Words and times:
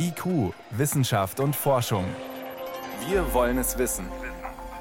IQ, 0.00 0.54
Wissenschaft 0.70 1.40
und 1.40 1.56
Forschung. 1.56 2.04
Wir 3.08 3.34
wollen 3.34 3.58
es 3.58 3.78
wissen. 3.78 4.06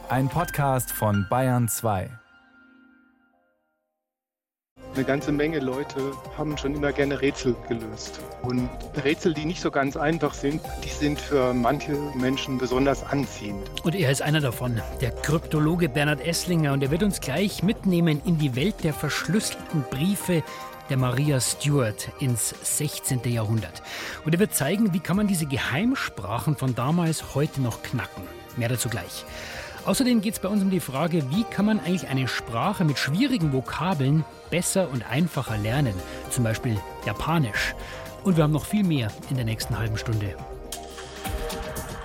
Ein 0.10 0.30
Podcast 0.30 0.92
von 0.92 1.26
Bayern 1.28 1.68
2. 1.68 2.10
Eine 4.94 5.04
ganze 5.06 5.32
Menge 5.32 5.60
Leute 5.60 6.12
haben 6.38 6.58
schon 6.58 6.76
immer 6.76 6.92
gerne 6.92 7.20
Rätsel 7.20 7.56
gelöst. 7.68 8.20
Und 8.44 8.70
Rätsel, 9.04 9.34
die 9.34 9.46
nicht 9.46 9.62
so 9.62 9.72
ganz 9.72 9.98
einfach 9.98 10.34
sind, 10.34 10.62
die 10.84 10.90
sind 10.90 11.20
für 11.20 11.54
manche 11.54 11.94
Menschen 12.16 12.58
besonders 12.60 13.04
anziehend. 13.04 13.70
Und 13.84 13.96
er 13.96 14.12
ist 14.12 14.22
einer 14.22 14.42
davon, 14.42 14.82
der 15.02 15.12
Kryptologe 15.12 15.90
Bernhard 15.90 16.22
Esslinger. 16.22 16.74
Und 16.74 16.84
er 16.84 16.92
wird 16.92 17.04
uns 17.04 17.22
gleich 17.22 17.64
mitnehmen 17.64 18.22
in 18.24 18.38
die 18.38 18.56
Welt 18.56 18.84
der 18.84 18.94
verschlüsselten 18.94 19.84
Briefe 19.90 20.44
der 20.90 20.98
Maria 20.98 21.40
Stuart 21.40 22.10
ins 22.20 22.54
16. 22.64 23.22
Jahrhundert. 23.26 23.82
Und 24.26 24.34
er 24.34 24.40
wird 24.40 24.56
zeigen, 24.56 24.94
wie 24.94 25.00
kann 25.00 25.18
man 25.18 25.28
diese 25.28 25.46
Geheimsprachen 25.46 26.56
von 26.56 26.76
damals 26.76 27.36
heute 27.36 27.62
noch 27.62 27.84
knacken. 27.84 28.24
Mehr 28.56 28.70
dazu 28.70 28.90
gleich. 28.90 29.26
Außerdem 29.86 30.20
geht 30.20 30.34
es 30.34 30.40
bei 30.40 30.50
uns 30.50 30.62
um 30.62 30.70
die 30.70 30.82
Frage, 30.82 31.30
wie 31.30 31.46
kann 31.46 31.66
man 31.66 31.80
eigentlich 31.80 32.10
eine 32.10 32.28
Sprache 32.28 32.84
mit 32.84 33.00
schwierigen 33.00 33.54
Vokabeln 33.54 34.26
besser 34.50 34.90
und 34.92 35.10
einfacher 35.10 35.58
lernen, 35.58 35.94
zum 36.30 36.44
Beispiel 36.44 36.78
Japanisch. 37.06 37.74
Und 38.24 38.36
wir 38.36 38.44
haben 38.44 38.52
noch 38.52 38.66
viel 38.66 38.84
mehr 38.84 39.10
in 39.30 39.38
der 39.38 39.46
nächsten 39.46 39.78
halben 39.78 39.98
Stunde. 39.98 40.36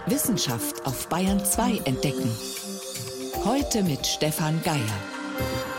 Wissenschaft 0.07 0.87
auf 0.87 1.09
Bayern 1.09 1.45
2 1.45 1.79
entdecken. 1.85 2.31
Heute 3.45 3.83
mit 3.83 4.07
Stefan 4.07 4.63
Geier. 4.63 5.72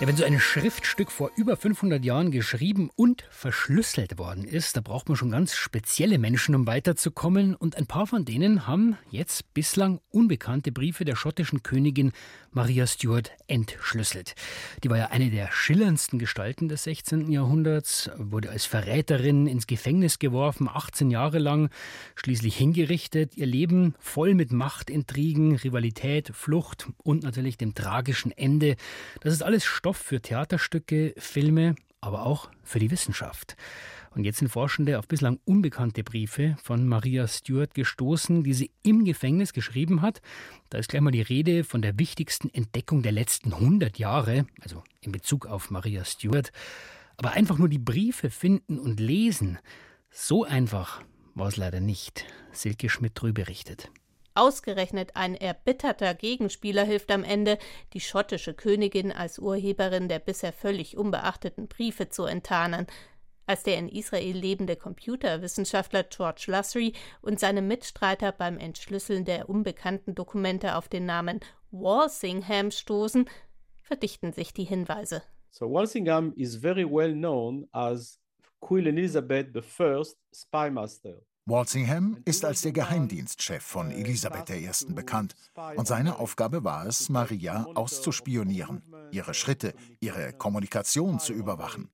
Ja, 0.00 0.06
wenn 0.06 0.16
so 0.16 0.22
ein 0.22 0.38
Schriftstück 0.38 1.10
vor 1.10 1.32
über 1.34 1.56
500 1.56 2.04
Jahren 2.04 2.30
geschrieben 2.30 2.88
und 2.94 3.24
verschlüsselt 3.30 4.16
worden 4.16 4.44
ist, 4.44 4.76
da 4.76 4.80
braucht 4.80 5.08
man 5.08 5.16
schon 5.16 5.32
ganz 5.32 5.56
spezielle 5.56 6.18
Menschen, 6.18 6.54
um 6.54 6.68
weiterzukommen. 6.68 7.56
Und 7.56 7.76
ein 7.76 7.86
paar 7.86 8.06
von 8.06 8.24
denen 8.24 8.68
haben 8.68 8.96
jetzt 9.10 9.52
bislang 9.54 10.00
unbekannte 10.10 10.70
Briefe 10.70 11.04
der 11.04 11.16
schottischen 11.16 11.64
Königin 11.64 12.12
Maria 12.52 12.86
Stuart 12.86 13.32
entschlüsselt. 13.48 14.36
Die 14.84 14.88
war 14.88 14.98
ja 14.98 15.06
eine 15.06 15.30
der 15.30 15.50
schillerndsten 15.50 16.20
Gestalten 16.20 16.68
des 16.68 16.84
16. 16.84 17.28
Jahrhunderts, 17.30 18.08
wurde 18.16 18.50
als 18.50 18.66
Verräterin 18.66 19.48
ins 19.48 19.66
Gefängnis 19.66 20.20
geworfen, 20.20 20.68
18 20.72 21.10
Jahre 21.10 21.40
lang, 21.40 21.70
schließlich 22.14 22.56
hingerichtet. 22.56 23.36
Ihr 23.36 23.46
Leben 23.46 23.96
voll 23.98 24.34
mit 24.34 24.52
Machtintrigen, 24.52 25.56
Rivalität, 25.56 26.30
Flucht 26.34 26.86
und 26.98 27.24
natürlich 27.24 27.58
dem 27.58 27.74
tragischen 27.74 28.30
Ende. 28.30 28.76
Das 29.22 29.32
ist 29.32 29.42
alles 29.42 29.64
für 29.96 30.20
Theaterstücke, 30.20 31.14
Filme, 31.16 31.74
aber 32.00 32.26
auch 32.26 32.50
für 32.62 32.78
die 32.78 32.90
Wissenschaft. 32.90 33.56
Und 34.10 34.24
jetzt 34.24 34.38
sind 34.38 34.48
Forschende 34.48 34.98
auf 34.98 35.06
bislang 35.06 35.38
unbekannte 35.44 36.02
Briefe 36.02 36.56
von 36.62 36.86
Maria 36.86 37.28
Stuart 37.28 37.74
gestoßen, 37.74 38.42
die 38.42 38.54
sie 38.54 38.70
im 38.82 39.04
Gefängnis 39.04 39.52
geschrieben 39.52 40.02
hat. 40.02 40.20
Da 40.70 40.78
ist 40.78 40.88
gleich 40.88 41.02
mal 41.02 41.10
die 41.10 41.22
Rede 41.22 41.64
von 41.64 41.82
der 41.82 41.98
wichtigsten 41.98 42.48
Entdeckung 42.50 43.02
der 43.02 43.12
letzten 43.12 43.52
100 43.52 43.98
Jahre, 43.98 44.46
also 44.60 44.82
in 45.00 45.12
Bezug 45.12 45.46
auf 45.46 45.70
Maria 45.70 46.04
Stuart. 46.04 46.52
Aber 47.16 47.32
einfach 47.32 47.58
nur 47.58 47.68
die 47.68 47.78
Briefe 47.78 48.30
finden 48.30 48.78
und 48.78 49.00
lesen, 49.00 49.58
so 50.10 50.44
einfach 50.44 51.02
war 51.34 51.48
es 51.48 51.56
leider 51.56 51.80
nicht. 51.80 52.24
Silke 52.52 52.88
Schmidt-Drü 52.88 53.32
berichtet. 53.32 53.90
Ausgerechnet 54.38 55.16
ein 55.16 55.34
erbitterter 55.34 56.14
Gegenspieler 56.14 56.84
hilft 56.84 57.10
am 57.10 57.24
Ende, 57.24 57.58
die 57.92 57.98
schottische 57.98 58.54
Königin 58.54 59.10
als 59.10 59.40
Urheberin 59.40 60.08
der 60.08 60.20
bisher 60.20 60.52
völlig 60.52 60.96
unbeachteten 60.96 61.66
Briefe 61.66 62.08
zu 62.08 62.24
enttarnen. 62.24 62.86
Als 63.46 63.64
der 63.64 63.78
in 63.78 63.88
Israel 63.88 64.36
lebende 64.36 64.76
Computerwissenschaftler 64.76 66.04
George 66.04 66.44
Lussery 66.46 66.92
und 67.20 67.40
seine 67.40 67.62
Mitstreiter 67.62 68.30
beim 68.30 68.58
Entschlüsseln 68.58 69.24
der 69.24 69.48
unbekannten 69.48 70.14
Dokumente 70.14 70.76
auf 70.76 70.86
den 70.86 71.04
Namen 71.04 71.40
Walsingham 71.72 72.70
stoßen, 72.70 73.28
verdichten 73.82 74.32
sich 74.32 74.54
die 74.54 74.62
Hinweise. 74.62 75.22
So 75.50 75.68
Walsingham 75.68 76.32
is 76.36 76.54
very 76.54 76.88
well 76.88 77.12
known 77.12 77.66
as 77.72 78.20
Queen 78.60 78.86
Elizabeth 78.86 79.48
I 79.56 80.02
spymaster. 80.32 81.22
Walsingham 81.48 82.18
ist 82.26 82.44
als 82.44 82.60
der 82.60 82.72
Geheimdienstchef 82.72 83.62
von 83.62 83.90
Elisabeth 83.90 84.50
I. 84.50 84.68
bekannt 84.92 85.34
und 85.76 85.88
seine 85.88 86.18
Aufgabe 86.18 86.62
war 86.62 86.84
es, 86.86 87.08
Maria 87.08 87.66
auszuspionieren, 87.74 88.82
ihre 89.12 89.32
Schritte, 89.32 89.72
ihre 90.00 90.34
Kommunikation 90.34 91.18
zu 91.18 91.32
überwachen. 91.32 91.88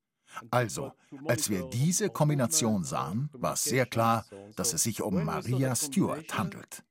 Also, 0.50 0.90
als 1.26 1.50
wir 1.50 1.68
diese 1.68 2.10
Kombination 2.10 2.82
sahen, 2.82 3.30
war 3.32 3.52
es 3.52 3.62
sehr 3.62 3.86
klar, 3.86 4.26
dass 4.56 4.72
es 4.72 4.82
sich 4.82 5.00
um 5.00 5.24
Maria 5.24 5.76
Stuart 5.76 6.36
handelt. 6.36 6.82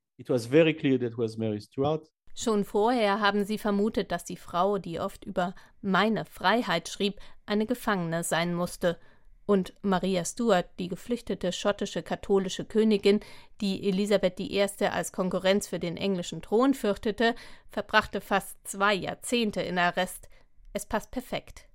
Schon 2.35 2.63
vorher 2.63 3.19
haben 3.19 3.43
sie 3.43 3.57
vermutet, 3.57 4.11
dass 4.13 4.23
die 4.23 4.37
Frau, 4.37 4.77
die 4.77 5.01
oft 5.01 5.25
über 5.25 5.53
meine 5.81 6.23
Freiheit 6.23 6.87
schrieb, 6.87 7.19
eine 7.45 7.65
Gefangene 7.65 8.23
sein 8.23 8.53
musste– 8.53 8.97
und 9.53 9.71
Maria 9.83 10.25
Stuart, 10.25 10.67
die 10.79 10.87
geflüchtete 10.87 11.51
schottische 11.51 12.01
katholische 12.01 12.65
Königin, 12.65 13.19
die 13.61 13.87
Elisabeth 13.87 14.39
I. 14.39 14.63
als 14.89 15.11
Konkurrenz 15.11 15.67
für 15.67 15.77
den 15.77 15.95
englischen 15.95 16.41
Thron 16.41 16.73
fürchtete, 16.73 17.35
verbrachte 17.69 18.19
fast 18.19 18.57
zwei 18.67 18.95
Jahrzehnte 18.95 19.61
in 19.61 19.77
Arrest. 19.77 20.27
Es 20.73 20.87
passt 20.87 21.11
perfekt. 21.11 21.67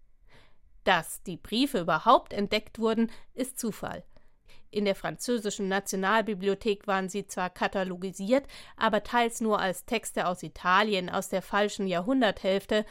Dass 0.82 1.22
die 1.22 1.36
Briefe 1.36 1.78
überhaupt 1.78 2.32
entdeckt 2.32 2.80
wurden, 2.80 3.12
ist 3.32 3.60
Zufall. 3.60 4.02
In 4.72 4.84
der 4.84 4.96
französischen 4.96 5.68
Nationalbibliothek 5.68 6.88
waren 6.88 7.08
sie 7.08 7.28
zwar 7.28 7.48
katalogisiert, 7.48 8.48
aber 8.76 9.04
teils 9.04 9.40
nur 9.40 9.60
als 9.60 9.84
Texte 9.84 10.26
aus 10.26 10.42
Italien 10.42 11.08
aus 11.08 11.28
der 11.28 11.42
falschen 11.42 11.86
Jahrhunderthälfte, 11.86 12.84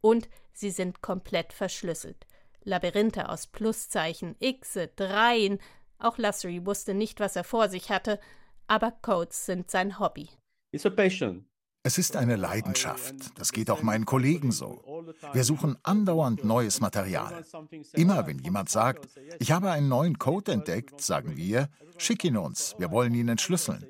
und 0.00 0.28
sie 0.52 0.70
sind 0.70 1.00
komplett 1.00 1.52
verschlüsselt. 1.52 2.26
Labyrinthe 2.64 3.28
aus 3.28 3.46
Pluszeichen, 3.46 4.36
Xe, 4.40 4.88
Dreien. 4.94 5.58
Auch 5.98 6.18
Lussery 6.18 6.64
wusste 6.66 6.94
nicht, 6.94 7.20
was 7.20 7.36
er 7.36 7.44
vor 7.44 7.68
sich 7.68 7.90
hatte, 7.90 8.18
aber 8.66 8.92
Codes 9.02 9.46
sind 9.46 9.70
sein 9.70 9.98
Hobby. 9.98 10.28
It's 10.72 10.86
a 10.86 10.90
passion. 10.90 11.46
Es 11.84 11.98
ist 11.98 12.16
eine 12.16 12.36
Leidenschaft. 12.36 13.36
Das 13.36 13.50
geht 13.50 13.68
auch 13.68 13.82
meinen 13.82 14.06
Kollegen 14.06 14.52
so. 14.52 15.04
Wir 15.32 15.42
suchen 15.42 15.76
andauernd 15.82 16.44
neues 16.44 16.80
Material. 16.80 17.44
Immer 17.92 18.26
wenn 18.28 18.38
jemand 18.38 18.68
sagt, 18.68 19.08
ich 19.40 19.50
habe 19.50 19.70
einen 19.70 19.88
neuen 19.88 20.18
Code 20.18 20.52
entdeckt, 20.52 21.00
sagen 21.00 21.36
wir, 21.36 21.68
schick 21.98 22.22
ihn 22.22 22.36
uns, 22.36 22.76
wir 22.78 22.92
wollen 22.92 23.14
ihn 23.14 23.28
entschlüsseln. 23.28 23.84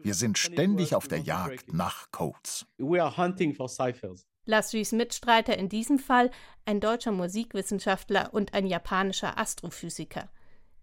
Wir 0.00 0.14
sind 0.14 0.36
ständig 0.36 0.96
auf 0.96 1.06
der 1.06 1.20
Jagd 1.20 1.72
nach 1.72 2.10
Codes. 2.10 2.66
We 2.76 3.00
are 3.00 3.16
hunting 3.16 3.54
for 3.54 3.68
ciphers. 3.68 4.27
Lassuis 4.48 4.92
Mitstreiter 4.92 5.56
in 5.58 5.68
diesem 5.68 5.98
Fall 5.98 6.30
ein 6.64 6.80
deutscher 6.80 7.12
Musikwissenschaftler 7.12 8.30
und 8.32 8.54
ein 8.54 8.66
japanischer 8.66 9.38
Astrophysiker. 9.38 10.28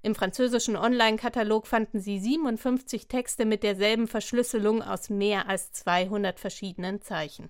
Im 0.03 0.13
französischen 0.13 0.75
Online-Katalog 0.75 1.65
fanden 1.65 1.99
sie 1.99 2.19
57 2.19 3.07
Texte 3.07 3.43
mit 3.43 3.63
derselben 3.63 4.07
Verschlüsselung 4.07 4.83
aus 4.83 5.09
mehr 5.09 5.49
als 5.49 5.71
200 5.71 6.39
verschiedenen 6.39 7.01
Zeichen. 7.01 7.49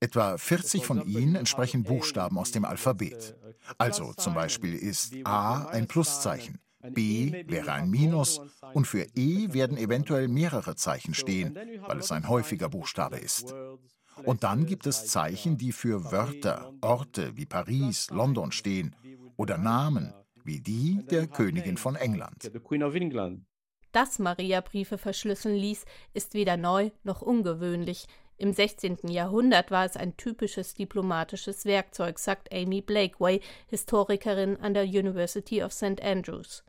Etwa 0.00 0.36
40 0.38 0.86
von 0.86 1.06
ihnen 1.06 1.34
entsprechen 1.34 1.82
Buchstaben 1.82 2.38
aus 2.38 2.50
dem 2.50 2.64
Alphabet. 2.64 3.36
Also 3.76 4.14
zum 4.14 4.32
Beispiel 4.34 4.74
ist 4.74 5.14
A 5.24 5.66
ein 5.66 5.86
Pluszeichen, 5.86 6.58
B 6.92 7.44
wäre 7.46 7.72
ein 7.72 7.90
Minus 7.90 8.40
und 8.72 8.86
für 8.86 9.06
E 9.14 9.52
werden 9.52 9.76
eventuell 9.76 10.28
mehrere 10.28 10.76
Zeichen 10.76 11.14
stehen, 11.14 11.56
weil 11.86 11.98
es 11.98 12.12
ein 12.12 12.28
häufiger 12.28 12.68
Buchstabe 12.68 13.16
ist. 13.16 13.54
Und 14.24 14.44
dann 14.44 14.66
gibt 14.66 14.86
es 14.86 15.06
Zeichen, 15.06 15.58
die 15.58 15.72
für 15.72 16.12
Wörter, 16.12 16.72
Orte 16.80 17.36
wie 17.36 17.46
Paris, 17.46 18.10
London 18.10 18.52
stehen 18.52 18.94
oder 19.36 19.58
Namen 19.58 20.12
wie 20.44 20.60
die 20.60 21.04
der 21.10 21.26
Königin 21.26 21.76
von 21.76 21.96
England. 21.96 22.50
Dass 23.92 24.18
Maria 24.18 24.60
Briefe 24.60 24.98
verschlüsseln 24.98 25.56
ließ, 25.56 25.84
ist 26.12 26.34
weder 26.34 26.56
neu 26.56 26.90
noch 27.02 27.22
ungewöhnlich. 27.22 28.06
Im 28.36 28.52
16. 28.52 28.98
Jahrhundert 29.08 29.70
war 29.70 29.84
es 29.84 29.96
ein 29.96 30.16
typisches 30.16 30.74
diplomatisches 30.74 31.64
Werkzeug, 31.64 32.18
sagt 32.18 32.52
Amy 32.52 32.80
Blakeway, 32.80 33.40
Historikerin 33.68 34.56
an 34.56 34.74
der 34.74 34.84
University 34.84 35.62
of 35.62 35.72
St. 35.72 36.02
Andrews. 36.02 36.64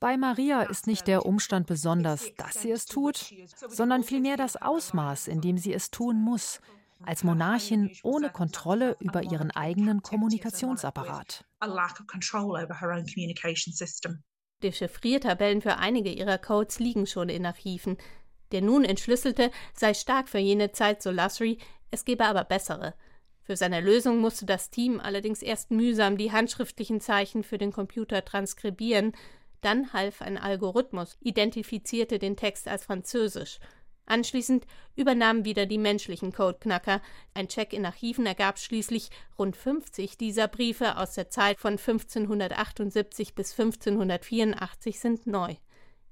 Bei 0.00 0.16
Maria 0.16 0.62
ist 0.62 0.86
nicht 0.86 1.06
der 1.06 1.24
Umstand 1.24 1.66
besonders, 1.66 2.34
dass 2.36 2.60
sie 2.60 2.72
es 2.72 2.86
tut, 2.86 3.32
sondern 3.68 4.02
vielmehr 4.02 4.36
das 4.36 4.60
Ausmaß, 4.60 5.28
in 5.28 5.40
dem 5.40 5.56
sie 5.56 5.72
es 5.72 5.90
tun 5.90 6.20
muss, 6.20 6.60
als 7.04 7.24
Monarchin 7.24 7.90
ohne 8.02 8.30
Kontrolle 8.30 8.96
über 9.00 9.22
ihren 9.22 9.50
eigenen 9.50 10.02
Kommunikationsapparat. 10.02 11.44
Dechiffriertabellen 14.62 15.60
für 15.60 15.78
einige 15.78 16.10
ihrer 16.10 16.38
Codes 16.38 16.78
liegen 16.78 17.06
schon 17.06 17.28
in 17.28 17.46
Archiven. 17.46 17.96
Der 18.52 18.62
nun 18.62 18.84
entschlüsselte 18.84 19.50
sei 19.74 19.94
stark 19.94 20.28
für 20.28 20.38
jene 20.38 20.72
Zeit, 20.72 21.02
so 21.02 21.10
Lussery, 21.10 21.58
es 21.90 22.04
gebe 22.04 22.24
aber 22.24 22.44
bessere. 22.44 22.94
Für 23.42 23.56
seine 23.56 23.80
Lösung 23.80 24.18
musste 24.18 24.46
das 24.46 24.70
Team 24.70 25.00
allerdings 25.00 25.42
erst 25.42 25.70
mühsam 25.70 26.16
die 26.16 26.30
handschriftlichen 26.30 27.00
Zeichen 27.00 27.42
für 27.42 27.58
den 27.58 27.72
Computer 27.72 28.24
transkribieren, 28.24 29.12
dann 29.62 29.92
half 29.92 30.22
ein 30.22 30.38
Algorithmus, 30.38 31.16
identifizierte 31.20 32.18
den 32.18 32.36
Text 32.36 32.68
als 32.68 32.84
französisch. 32.84 33.58
Anschließend 34.06 34.66
übernahmen 34.96 35.44
wieder 35.44 35.66
die 35.66 35.78
menschlichen 35.78 36.32
Codeknacker. 36.32 37.00
Ein 37.34 37.48
Check 37.48 37.72
in 37.72 37.86
Archiven 37.86 38.26
ergab 38.26 38.58
schließlich, 38.58 39.10
rund 39.38 39.56
50 39.56 40.18
dieser 40.18 40.48
Briefe 40.48 40.96
aus 40.98 41.14
der 41.14 41.30
Zeit 41.30 41.60
von 41.60 41.78
1578 41.78 43.34
bis 43.34 43.52
1584 43.52 44.98
sind 44.98 45.26
neu. 45.26 45.54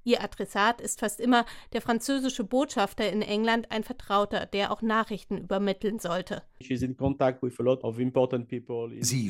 Ihr 0.04 0.22
Adressat 0.22 0.80
ist 0.80 1.00
fast 1.00 1.20
immer 1.20 1.44
der 1.72 1.82
französische 1.82 2.44
Botschafter 2.44 3.10
in 3.10 3.22
England, 3.22 3.70
ein 3.70 3.84
Vertrauter, 3.84 4.46
der 4.46 4.72
auch 4.72 4.82
Nachrichten 4.82 5.38
übermitteln 5.38 5.98
sollte. 5.98 6.42
Sie 6.60 6.76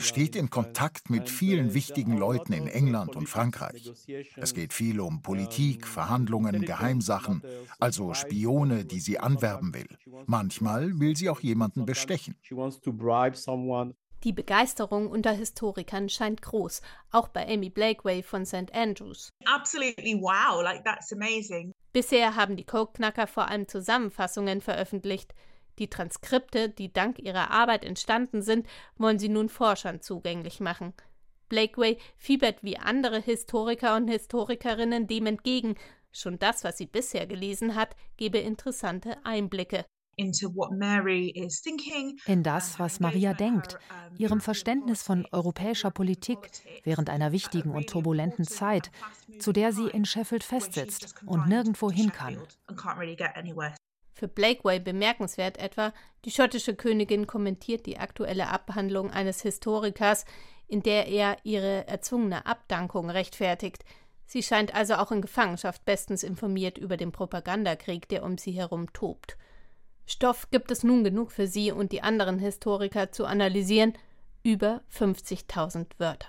steht 0.00 0.36
in 0.36 0.50
Kontakt 0.50 1.10
mit 1.10 1.28
vielen 1.28 1.74
wichtigen 1.74 2.16
Leuten 2.16 2.52
in 2.52 2.68
England 2.68 3.16
und 3.16 3.28
Frankreich. 3.28 3.92
Es 4.36 4.54
geht 4.54 4.72
viel 4.72 5.00
um 5.00 5.22
Politik, 5.22 5.86
Verhandlungen, 5.86 6.62
Geheimsachen, 6.62 7.42
also 7.78 8.14
Spione, 8.14 8.84
die 8.84 9.00
sie 9.00 9.18
anwerben 9.18 9.74
will. 9.74 9.88
Manchmal 10.26 11.00
will 11.00 11.16
sie 11.16 11.30
auch 11.30 11.40
jemanden 11.40 11.84
bestechen. 11.84 12.36
Die 14.22 14.32
Begeisterung 14.34 15.10
unter 15.10 15.32
Historikern 15.32 16.10
scheint 16.10 16.42
groß, 16.42 16.82
auch 17.10 17.28
bei 17.28 17.48
Amy 17.48 17.70
Blakeway 17.70 18.22
von 18.22 18.44
St. 18.44 18.74
Andrews. 18.74 19.30
Absolutely 19.46 20.14
wow, 20.20 20.62
like 20.62 20.84
that's 20.84 21.10
amazing. 21.10 21.72
Bisher 21.94 22.36
haben 22.36 22.56
die 22.56 22.66
Code-Knacker 22.66 23.26
vor 23.26 23.48
allem 23.48 23.66
Zusammenfassungen 23.66 24.60
veröffentlicht. 24.60 25.34
Die 25.78 25.88
Transkripte, 25.88 26.68
die 26.68 26.92
dank 26.92 27.18
ihrer 27.18 27.50
Arbeit 27.50 27.82
entstanden 27.82 28.42
sind, 28.42 28.66
wollen 28.98 29.18
sie 29.18 29.30
nun 29.30 29.48
Forschern 29.48 30.02
zugänglich 30.02 30.60
machen. 30.60 30.92
Blakeway 31.48 31.96
fiebert 32.18 32.62
wie 32.62 32.76
andere 32.76 33.20
Historiker 33.20 33.96
und 33.96 34.06
Historikerinnen 34.08 35.06
dem 35.06 35.26
entgegen. 35.26 35.76
Schon 36.12 36.38
das, 36.38 36.62
was 36.62 36.76
sie 36.76 36.86
bisher 36.86 37.26
gelesen 37.26 37.74
hat, 37.74 37.96
gebe 38.18 38.38
interessante 38.38 39.16
Einblicke 39.24 39.86
in 40.16 40.32
das, 42.42 42.78
was 42.78 43.00
Maria 43.00 43.32
denkt, 43.34 43.78
ihrem 44.18 44.40
Verständnis 44.40 45.02
von 45.02 45.26
europäischer 45.32 45.90
Politik 45.90 46.50
während 46.84 47.08
einer 47.08 47.32
wichtigen 47.32 47.70
und 47.70 47.88
turbulenten 47.88 48.46
Zeit, 48.46 48.90
zu 49.38 49.52
der 49.52 49.72
sie 49.72 49.88
in 49.88 50.04
Sheffield 50.04 50.44
festsitzt 50.44 51.14
und 51.24 51.48
nirgendwo 51.48 51.90
hin 51.90 52.12
kann. 52.12 52.38
Für 54.12 54.28
Blakeway 54.28 54.80
bemerkenswert 54.80 55.56
etwa, 55.56 55.94
die 56.26 56.30
schottische 56.30 56.74
Königin 56.74 57.26
kommentiert 57.26 57.86
die 57.86 57.98
aktuelle 57.98 58.48
Abhandlung 58.48 59.10
eines 59.10 59.40
Historikers, 59.40 60.26
in 60.68 60.82
der 60.82 61.08
er 61.08 61.38
ihre 61.42 61.88
erzwungene 61.88 62.44
Abdankung 62.44 63.08
rechtfertigt. 63.08 63.84
Sie 64.26 64.42
scheint 64.42 64.74
also 64.74 64.96
auch 64.96 65.10
in 65.10 65.22
Gefangenschaft 65.22 65.84
bestens 65.86 66.22
informiert 66.22 66.76
über 66.76 66.98
den 66.98 67.12
Propagandakrieg, 67.12 68.08
der 68.08 68.22
um 68.22 68.36
sie 68.36 68.52
herum 68.52 68.92
tobt. 68.92 69.38
Stoff 70.10 70.50
gibt 70.50 70.72
es 70.72 70.82
nun 70.82 71.04
genug 71.04 71.30
für 71.30 71.46
Sie 71.46 71.70
und 71.70 71.92
die 71.92 72.02
anderen 72.02 72.40
Historiker 72.40 73.12
zu 73.12 73.26
analysieren. 73.26 73.92
Über 74.42 74.82
50.000 74.92 75.86
Wörter. 75.98 76.26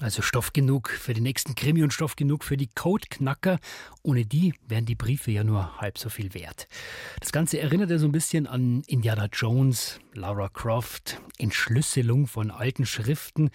Also 0.00 0.22
Stoff 0.22 0.54
genug 0.54 0.88
für 0.88 1.12
den 1.12 1.24
nächsten 1.24 1.54
Krimi 1.54 1.82
und 1.82 1.92
Stoff 1.92 2.16
genug 2.16 2.42
für 2.42 2.56
die 2.56 2.68
Codeknacker. 2.68 3.58
Ohne 4.02 4.24
die 4.24 4.54
wären 4.66 4.86
die 4.86 4.94
Briefe 4.94 5.30
ja 5.30 5.44
nur 5.44 5.78
halb 5.78 5.98
so 5.98 6.08
viel 6.08 6.32
wert. 6.32 6.68
Das 7.20 7.30
Ganze 7.30 7.60
erinnert 7.60 7.90
ja 7.90 7.98
so 7.98 8.06
ein 8.06 8.12
bisschen 8.12 8.46
an 8.46 8.82
Indiana 8.86 9.26
Jones, 9.30 9.98
Lara 10.14 10.48
Croft, 10.48 11.20
Entschlüsselung 11.36 12.28
von 12.28 12.50
alten 12.50 12.86
Schriften. 12.86 13.50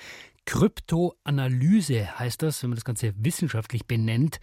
Kryptoanalyse 0.45 2.19
heißt 2.19 2.41
das, 2.41 2.61
wenn 2.61 2.71
man 2.71 2.75
das 2.75 2.85
Ganze 2.85 3.13
wissenschaftlich 3.17 3.87
benennt. 3.87 4.39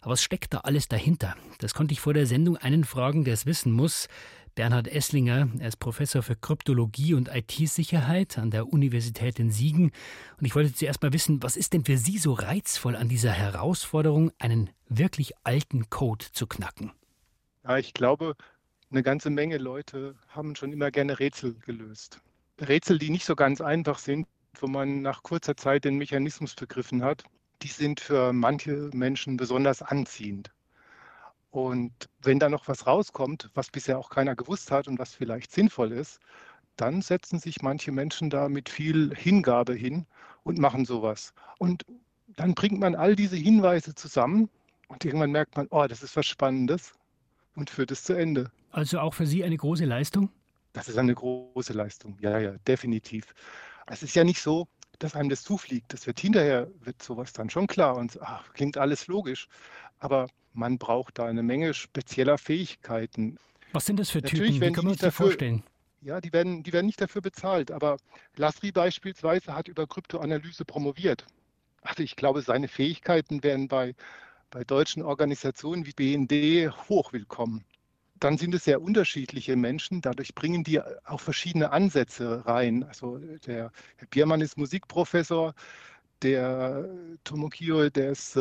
Aber 0.00 0.12
was 0.12 0.22
steckt 0.22 0.54
da 0.54 0.58
alles 0.58 0.88
dahinter? 0.88 1.36
Das 1.58 1.74
konnte 1.74 1.92
ich 1.92 2.00
vor 2.00 2.14
der 2.14 2.26
Sendung 2.26 2.56
einen 2.56 2.84
fragen, 2.84 3.24
der 3.24 3.34
es 3.34 3.46
wissen 3.46 3.72
muss. 3.72 4.08
Bernhard 4.54 4.88
Esslinger. 4.88 5.48
Er 5.58 5.68
ist 5.68 5.78
Professor 5.78 6.22
für 6.22 6.36
Kryptologie 6.36 7.14
und 7.14 7.28
IT-Sicherheit 7.28 8.38
an 8.38 8.50
der 8.50 8.72
Universität 8.72 9.38
in 9.38 9.50
Siegen. 9.50 9.92
Und 10.38 10.46
ich 10.46 10.54
wollte 10.54 10.74
zuerst 10.74 11.02
mal 11.02 11.12
wissen, 11.12 11.42
was 11.42 11.56
ist 11.56 11.72
denn 11.72 11.84
für 11.84 11.96
Sie 11.96 12.18
so 12.18 12.32
reizvoll 12.32 12.96
an 12.96 13.08
dieser 13.08 13.32
Herausforderung, 13.32 14.32
einen 14.38 14.70
wirklich 14.88 15.32
alten 15.44 15.88
Code 15.90 16.26
zu 16.32 16.46
knacken? 16.46 16.92
Ja, 17.64 17.78
ich 17.78 17.94
glaube, 17.94 18.34
eine 18.90 19.02
ganze 19.02 19.30
Menge 19.30 19.58
Leute 19.58 20.14
haben 20.28 20.54
schon 20.54 20.72
immer 20.72 20.90
gerne 20.90 21.18
Rätsel 21.18 21.54
gelöst. 21.54 22.20
Rätsel, 22.60 22.98
die 22.98 23.10
nicht 23.10 23.24
so 23.24 23.34
ganz 23.34 23.60
einfach 23.60 23.98
sind, 23.98 24.26
wo 24.60 24.66
man 24.66 25.02
nach 25.02 25.22
kurzer 25.22 25.56
Zeit 25.56 25.84
den 25.84 25.96
Mechanismus 25.96 26.54
begriffen 26.54 27.02
hat, 27.02 27.24
die 27.62 27.68
sind 27.68 28.00
für 28.00 28.32
manche 28.32 28.90
Menschen 28.92 29.36
besonders 29.36 29.82
anziehend. 29.82 30.50
Und 31.52 31.92
wenn 32.22 32.38
da 32.38 32.48
noch 32.48 32.66
was 32.66 32.86
rauskommt, 32.86 33.50
was 33.54 33.70
bisher 33.70 33.98
auch 33.98 34.08
keiner 34.08 34.34
gewusst 34.34 34.70
hat 34.70 34.88
und 34.88 34.98
was 34.98 35.14
vielleicht 35.14 35.52
sinnvoll 35.52 35.92
ist, 35.92 36.18
dann 36.76 37.02
setzen 37.02 37.38
sich 37.38 37.60
manche 37.60 37.92
Menschen 37.92 38.30
da 38.30 38.48
mit 38.48 38.70
viel 38.70 39.14
Hingabe 39.14 39.74
hin 39.74 40.06
und 40.44 40.58
machen 40.58 40.86
sowas. 40.86 41.34
Und 41.58 41.84
dann 42.36 42.54
bringt 42.54 42.80
man 42.80 42.94
all 42.94 43.14
diese 43.14 43.36
Hinweise 43.36 43.94
zusammen 43.94 44.48
und 44.88 45.04
irgendwann 45.04 45.30
merkt 45.30 45.54
man, 45.54 45.66
oh, 45.70 45.86
das 45.86 46.02
ist 46.02 46.16
was 46.16 46.24
Spannendes 46.24 46.94
und 47.54 47.68
führt 47.68 47.90
es 47.90 48.02
zu 48.02 48.14
Ende. 48.14 48.50
Also 48.70 48.98
auch 48.98 49.12
für 49.12 49.26
Sie 49.26 49.44
eine 49.44 49.58
große 49.58 49.84
Leistung? 49.84 50.30
Das 50.72 50.88
ist 50.88 50.96
eine 50.96 51.14
große 51.14 51.74
Leistung, 51.74 52.16
ja, 52.22 52.38
ja, 52.38 52.52
definitiv. 52.66 53.34
Es 53.86 54.02
ist 54.02 54.14
ja 54.14 54.24
nicht 54.24 54.40
so, 54.40 54.68
dass 55.02 55.14
einem 55.14 55.28
das 55.28 55.42
zufliegt. 55.42 55.92
Das 55.92 56.06
wird 56.06 56.20
hinterher, 56.20 56.68
wird 56.80 57.02
sowas 57.02 57.32
dann 57.32 57.50
schon 57.50 57.66
klar 57.66 57.96
und 57.96 58.20
ach, 58.20 58.52
klingt 58.52 58.76
alles 58.78 59.06
logisch. 59.06 59.48
Aber 59.98 60.28
man 60.52 60.78
braucht 60.78 61.18
da 61.18 61.26
eine 61.26 61.42
Menge 61.42 61.74
spezieller 61.74 62.38
Fähigkeiten. 62.38 63.38
Was 63.72 63.86
sind 63.86 63.98
das 63.98 64.10
für 64.10 64.22
Typen? 64.22 64.60
Wie 64.60 64.72
kann 64.72 64.84
man 64.84 64.94
sich 64.94 65.02
das 65.02 65.14
vorstellen? 65.14 65.62
Ja, 66.02 66.20
die 66.20 66.32
werden, 66.32 66.62
die 66.62 66.72
werden 66.72 66.86
nicht 66.86 67.00
dafür 67.00 67.22
bezahlt. 67.22 67.70
Aber 67.70 67.96
Lasri 68.36 68.72
beispielsweise 68.72 69.54
hat 69.54 69.68
über 69.68 69.86
Kryptoanalyse 69.86 70.64
promoviert. 70.64 71.26
Also 71.82 72.02
ich 72.02 72.16
glaube, 72.16 72.42
seine 72.42 72.68
Fähigkeiten 72.68 73.42
wären 73.42 73.68
bei, 73.68 73.94
bei 74.50 74.64
deutschen 74.64 75.02
Organisationen 75.02 75.86
wie 75.86 75.92
BND 75.92 76.72
hochwillkommen. 76.88 77.64
Dann 78.22 78.38
sind 78.38 78.54
es 78.54 78.62
sehr 78.64 78.80
unterschiedliche 78.80 79.56
Menschen. 79.56 80.00
Dadurch 80.00 80.32
bringen 80.36 80.62
die 80.62 80.80
auch 80.80 81.18
verschiedene 81.20 81.72
Ansätze 81.72 82.46
rein. 82.46 82.84
Also 82.84 83.18
der 83.18 83.72
Herr 83.96 84.06
Biermann 84.10 84.40
ist 84.40 84.56
Musikprofessor. 84.56 85.54
Der 86.22 86.88
Tomokio, 87.24 87.90
der 87.90 88.12
ist 88.12 88.36
äh, 88.36 88.40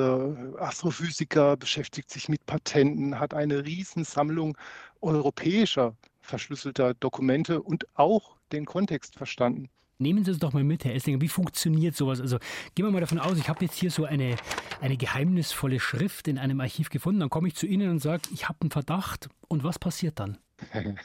Astrophysiker, 0.59 1.57
beschäftigt 1.57 2.11
sich 2.11 2.29
mit 2.29 2.45
Patenten, 2.45 3.19
hat 3.19 3.33
eine 3.33 3.65
Riesensammlung 3.65 4.55
europäischer 5.01 5.95
verschlüsselter 6.21 6.93
Dokumente 6.93 7.63
und 7.63 7.87
auch 7.95 8.37
den 8.51 8.65
Kontext 8.65 9.15
verstanden. 9.15 9.67
Nehmen 10.01 10.25
Sie 10.25 10.31
es 10.31 10.39
doch 10.39 10.51
mal 10.51 10.63
mit, 10.63 10.83
Herr 10.83 10.95
Esslinger. 10.95 11.21
Wie 11.21 11.27
funktioniert 11.27 11.95
sowas? 11.95 12.19
Also 12.19 12.39
gehen 12.73 12.85
wir 12.85 12.91
mal 12.91 13.01
davon 13.01 13.19
aus, 13.19 13.37
ich 13.37 13.47
habe 13.47 13.63
jetzt 13.63 13.75
hier 13.75 13.91
so 13.91 14.05
eine, 14.05 14.35
eine 14.81 14.97
geheimnisvolle 14.97 15.79
Schrift 15.79 16.27
in 16.27 16.39
einem 16.39 16.59
Archiv 16.59 16.89
gefunden. 16.89 17.19
Dann 17.19 17.29
komme 17.29 17.47
ich 17.47 17.55
zu 17.55 17.67
Ihnen 17.67 17.91
und 17.91 17.99
sage, 17.99 18.23
ich 18.33 18.49
habe 18.49 18.57
einen 18.61 18.71
Verdacht. 18.71 19.29
Und 19.47 19.63
was 19.63 19.77
passiert 19.77 20.19
dann? 20.19 20.39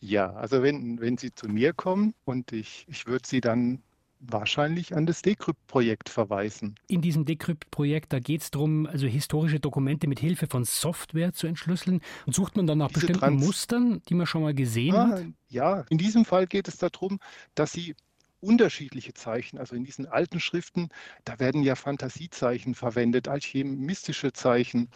ja, 0.00 0.34
also 0.34 0.62
wenn, 0.62 1.00
wenn 1.00 1.16
Sie 1.16 1.34
zu 1.34 1.48
mir 1.48 1.72
kommen 1.72 2.12
und 2.26 2.52
ich, 2.52 2.84
ich 2.88 3.06
würde 3.06 3.26
Sie 3.26 3.40
dann 3.40 3.82
wahrscheinlich 4.30 4.94
an 4.94 5.06
das 5.06 5.22
Decrypt-Projekt 5.22 6.08
verweisen. 6.08 6.76
In 6.88 7.02
diesem 7.02 7.24
Decrypt-Projekt, 7.24 8.12
da 8.12 8.18
geht 8.18 8.42
es 8.42 8.50
darum, 8.50 8.86
also 8.86 9.06
historische 9.06 9.60
Dokumente 9.60 10.06
mit 10.06 10.20
Hilfe 10.20 10.46
von 10.46 10.64
Software 10.64 11.32
zu 11.32 11.46
entschlüsseln. 11.46 12.00
Und 12.26 12.34
sucht 12.34 12.56
man 12.56 12.66
dann 12.66 12.78
nach 12.78 12.88
Diese 12.88 13.00
bestimmten 13.00 13.20
Trans 13.20 13.44
Mustern, 13.44 14.02
die 14.08 14.14
man 14.14 14.26
schon 14.26 14.42
mal 14.42 14.54
gesehen 14.54 14.94
ah, 14.94 15.08
hat? 15.08 15.24
Ja, 15.48 15.84
in 15.88 15.98
diesem 15.98 16.24
Fall 16.24 16.46
geht 16.46 16.68
es 16.68 16.78
darum, 16.78 17.18
dass 17.54 17.72
Sie 17.72 17.94
unterschiedliche 18.40 19.14
Zeichen, 19.14 19.58
also 19.58 19.74
in 19.74 19.84
diesen 19.84 20.06
alten 20.06 20.38
Schriften, 20.38 20.90
da 21.24 21.38
werden 21.38 21.62
ja 21.62 21.74
Fantasiezeichen 21.74 22.74
verwendet, 22.74 23.28
alchemistische 23.28 24.32
Zeichen. 24.32 24.90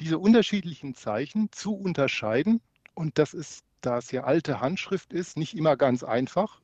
Diese 0.00 0.18
unterschiedlichen 0.18 0.94
Zeichen 0.94 1.50
zu 1.52 1.74
unterscheiden, 1.74 2.60
und 2.94 3.18
das 3.18 3.34
ist, 3.34 3.64
da 3.80 3.98
es 3.98 4.10
ja 4.10 4.24
alte 4.24 4.60
Handschrift 4.60 5.12
ist, 5.12 5.36
nicht 5.36 5.56
immer 5.56 5.76
ganz 5.76 6.02
einfach. 6.02 6.61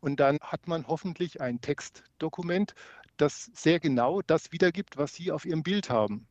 Und 0.00 0.20
dann 0.20 0.38
hat 0.40 0.68
man 0.68 0.86
hoffentlich 0.86 1.40
ein 1.40 1.60
Textdokument, 1.60 2.74
das 3.16 3.50
sehr 3.54 3.80
genau 3.80 4.22
das 4.22 4.52
wiedergibt, 4.52 4.96
was 4.96 5.14
Sie 5.14 5.32
auf 5.32 5.44
Ihrem 5.44 5.62
Bild 5.62 5.90
haben. 5.90 6.26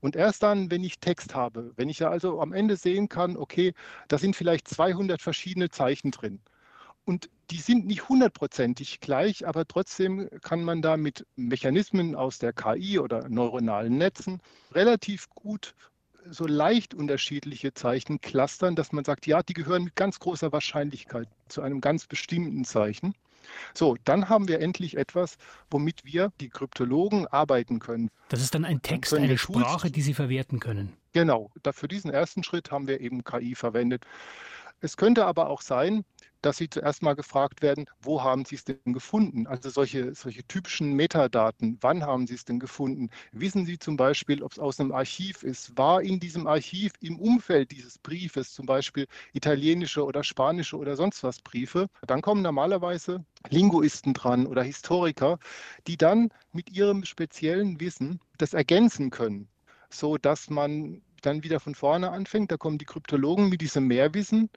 Und 0.00 0.16
erst 0.16 0.42
dann, 0.42 0.70
wenn 0.70 0.84
ich 0.84 1.00
Text 1.00 1.34
habe, 1.34 1.72
wenn 1.76 1.88
ich 1.88 2.00
ja 2.00 2.10
also 2.10 2.40
am 2.40 2.52
Ende 2.52 2.76
sehen 2.76 3.08
kann, 3.08 3.36
okay, 3.36 3.72
da 4.08 4.18
sind 4.18 4.36
vielleicht 4.36 4.68
200 4.68 5.22
verschiedene 5.22 5.70
Zeichen 5.70 6.10
drin. 6.10 6.40
Und 7.06 7.30
die 7.50 7.60
sind 7.60 7.86
nicht 7.86 8.08
hundertprozentig 8.08 9.00
gleich, 9.00 9.46
aber 9.46 9.66
trotzdem 9.66 10.28
kann 10.42 10.62
man 10.62 10.82
da 10.82 10.96
mit 10.96 11.26
Mechanismen 11.36 12.14
aus 12.14 12.38
der 12.38 12.52
KI 12.52 12.98
oder 12.98 13.28
neuronalen 13.28 13.96
Netzen 13.96 14.40
relativ 14.72 15.28
gut 15.30 15.74
so 16.30 16.46
leicht 16.46 16.94
unterschiedliche 16.94 17.74
Zeichen 17.74 18.20
clustern, 18.20 18.76
dass 18.76 18.92
man 18.92 19.04
sagt, 19.04 19.26
ja, 19.26 19.42
die 19.42 19.54
gehören 19.54 19.84
mit 19.84 19.96
ganz 19.96 20.18
großer 20.18 20.52
Wahrscheinlichkeit 20.52 21.28
zu 21.48 21.62
einem 21.62 21.80
ganz 21.80 22.06
bestimmten 22.06 22.64
Zeichen. 22.64 23.14
So, 23.74 23.96
dann 24.04 24.28
haben 24.28 24.48
wir 24.48 24.60
endlich 24.60 24.96
etwas, 24.96 25.36
womit 25.70 26.04
wir, 26.04 26.32
die 26.40 26.48
Kryptologen, 26.48 27.26
arbeiten 27.26 27.78
können. 27.78 28.10
Das 28.28 28.40
ist 28.40 28.54
dann 28.54 28.64
ein 28.64 28.80
Text, 28.80 29.12
dann 29.12 29.22
eine 29.22 29.38
Sprache, 29.38 29.90
die 29.90 30.02
Sie 30.02 30.14
verwerten 30.14 30.60
können. 30.60 30.96
Genau, 31.12 31.50
für 31.72 31.88
diesen 31.88 32.10
ersten 32.10 32.42
Schritt 32.42 32.70
haben 32.70 32.88
wir 32.88 33.00
eben 33.00 33.22
KI 33.22 33.54
verwendet. 33.54 34.04
Es 34.80 34.96
könnte 34.96 35.26
aber 35.26 35.48
auch 35.48 35.62
sein, 35.62 36.04
dass 36.44 36.58
Sie 36.58 36.68
zuerst 36.68 37.02
mal 37.02 37.14
gefragt 37.14 37.62
werden, 37.62 37.86
wo 38.02 38.22
haben 38.22 38.44
Sie 38.44 38.56
es 38.56 38.64
denn 38.64 38.92
gefunden? 38.92 39.46
Also 39.46 39.70
solche, 39.70 40.14
solche 40.14 40.44
typischen 40.44 40.92
Metadaten, 40.92 41.78
wann 41.80 42.04
haben 42.04 42.26
Sie 42.26 42.34
es 42.34 42.44
denn 42.44 42.58
gefunden? 42.58 43.08
Wissen 43.32 43.64
Sie 43.64 43.78
zum 43.78 43.96
Beispiel, 43.96 44.42
ob 44.42 44.52
es 44.52 44.58
aus 44.58 44.78
einem 44.78 44.92
Archiv 44.92 45.42
ist? 45.42 45.76
War 45.78 46.02
in 46.02 46.20
diesem 46.20 46.46
Archiv 46.46 46.92
im 47.00 47.18
Umfeld 47.18 47.70
dieses 47.70 47.98
Briefes 47.98 48.52
zum 48.52 48.66
Beispiel 48.66 49.06
italienische 49.32 50.04
oder 50.04 50.22
spanische 50.22 50.76
oder 50.76 50.96
sonst 50.96 51.22
was 51.22 51.40
Briefe? 51.40 51.88
Dann 52.06 52.20
kommen 52.20 52.42
normalerweise 52.42 53.24
Linguisten 53.48 54.12
dran 54.12 54.46
oder 54.46 54.62
Historiker, 54.62 55.38
die 55.86 55.96
dann 55.96 56.28
mit 56.52 56.70
ihrem 56.70 57.04
speziellen 57.04 57.80
Wissen 57.80 58.20
das 58.36 58.52
ergänzen 58.52 59.10
können, 59.10 59.48
so 59.88 60.18
dass 60.18 60.50
man 60.50 61.00
dann 61.22 61.42
wieder 61.42 61.58
von 61.60 61.74
vorne 61.74 62.10
anfängt. 62.10 62.52
Da 62.52 62.58
kommen 62.58 62.76
die 62.76 62.84
Kryptologen 62.84 63.48
mit 63.48 63.62
diesem 63.62 63.86
Mehrwissen 63.86 64.50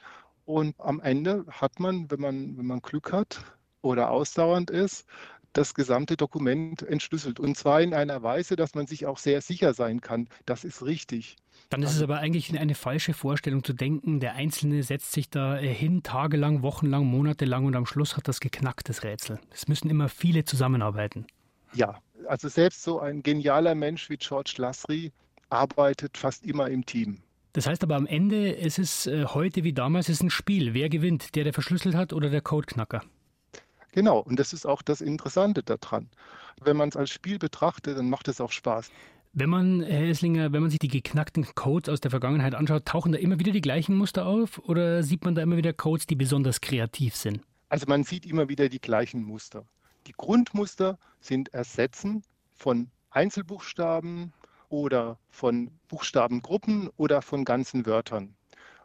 und 0.47 0.79
am 0.79 1.01
Ende 1.01 1.45
hat 1.49 1.77
man, 1.79 2.09
wenn 2.09 2.21
man, 2.21 2.57
wenn 2.57 2.65
man 2.65 2.79
Glück 2.79 3.11
hat 3.11 3.43
oder 3.81 4.09
ausdauernd 4.09 4.71
ist, 4.71 5.05
das 5.51 5.73
gesamte 5.73 6.15
Dokument 6.15 6.83
entschlüsselt. 6.83 7.39
Und 7.39 7.57
zwar 7.57 7.81
in 7.81 7.93
einer 7.93 8.23
Weise, 8.23 8.55
dass 8.55 8.73
man 8.73 8.87
sich 8.87 9.05
auch 9.05 9.17
sehr 9.17 9.41
sicher 9.41 9.73
sein 9.73 9.99
kann, 9.99 10.29
das 10.45 10.63
ist 10.63 10.85
richtig. 10.85 11.35
Dann 11.69 11.83
ist 11.83 11.89
es 11.89 11.95
also 11.95 12.05
aber 12.05 12.19
eigentlich 12.19 12.57
eine 12.57 12.75
falsche 12.75 13.13
Vorstellung 13.13 13.63
zu 13.63 13.73
denken, 13.73 14.21
der 14.21 14.35
Einzelne 14.35 14.83
setzt 14.83 15.11
sich 15.11 15.29
da 15.29 15.57
hin, 15.57 16.01
tagelang, 16.03 16.61
wochenlang, 16.61 17.05
monatelang 17.05 17.65
und 17.65 17.75
am 17.75 17.85
Schluss 17.85 18.15
hat 18.15 18.29
das 18.29 18.39
geknackt, 18.39 18.87
das 18.87 19.03
Rätsel. 19.03 19.39
Es 19.51 19.67
müssen 19.67 19.89
immer 19.89 20.07
viele 20.07 20.45
zusammenarbeiten. 20.45 21.27
Ja, 21.73 21.97
also 22.27 22.47
selbst 22.47 22.83
so 22.83 23.01
ein 23.01 23.21
genialer 23.21 23.75
Mensch 23.75 24.09
wie 24.09 24.17
George 24.17 24.53
Lasry 24.57 25.11
arbeitet 25.49 26.17
fast 26.17 26.45
immer 26.45 26.69
im 26.69 26.85
Team. 26.85 27.21
Das 27.57 27.65
heißt 27.65 27.81
aber 27.81 27.95
am 27.95 28.05
Ende, 28.05 28.55
es 28.55 28.77
ist 28.77 29.07
äh, 29.07 29.25
heute 29.25 29.63
wie 29.63 29.73
damals, 29.73 30.09
es 30.09 30.17
ist 30.17 30.21
ein 30.21 30.29
Spiel. 30.29 30.75
Wer 30.75 30.89
gewinnt? 30.89 31.33
Der, 31.33 31.43
der 31.43 31.53
verschlüsselt 31.53 31.95
hat 31.95 32.13
oder 32.13 32.29
der 32.29 32.41
Codeknacker? 32.41 33.01
Genau, 33.93 34.19
und 34.19 34.39
das 34.39 34.53
ist 34.53 34.67
auch 34.67 34.83
das 34.83 35.01
Interessante 35.01 35.63
daran. 35.63 36.07
Wenn 36.61 36.77
man 36.77 36.89
es 36.89 36.95
als 36.95 37.09
Spiel 37.09 37.39
betrachtet, 37.39 37.97
dann 37.97 38.11
macht 38.11 38.27
es 38.27 38.39
auch 38.41 38.51
Spaß. 38.51 38.91
Wenn 39.33 39.49
man, 39.49 39.81
Herr 39.81 40.07
Esslinger, 40.07 40.53
wenn 40.53 40.61
man 40.61 40.69
sich 40.69 40.77
die 40.77 40.87
geknackten 40.87 41.47
Codes 41.55 41.89
aus 41.89 41.99
der 41.99 42.11
Vergangenheit 42.11 42.53
anschaut, 42.53 42.85
tauchen 42.85 43.11
da 43.11 43.17
immer 43.17 43.39
wieder 43.39 43.51
die 43.51 43.61
gleichen 43.61 43.95
Muster 43.95 44.27
auf 44.27 44.59
oder 44.59 45.01
sieht 45.01 45.25
man 45.25 45.33
da 45.33 45.41
immer 45.41 45.57
wieder 45.57 45.73
Codes, 45.73 46.05
die 46.05 46.15
besonders 46.15 46.61
kreativ 46.61 47.15
sind? 47.15 47.41
Also 47.69 47.87
man 47.87 48.03
sieht 48.03 48.27
immer 48.27 48.49
wieder 48.49 48.69
die 48.69 48.79
gleichen 48.79 49.23
Muster. 49.23 49.65
Die 50.05 50.13
Grundmuster 50.15 50.99
sind 51.21 51.51
Ersetzen 51.55 52.21
von 52.53 52.91
Einzelbuchstaben, 53.09 54.31
oder 54.69 55.17
von 55.29 55.71
Buchstabengruppen 55.87 56.89
oder 56.97 57.21
von 57.21 57.45
ganzen 57.45 57.85
Wörtern. 57.85 58.35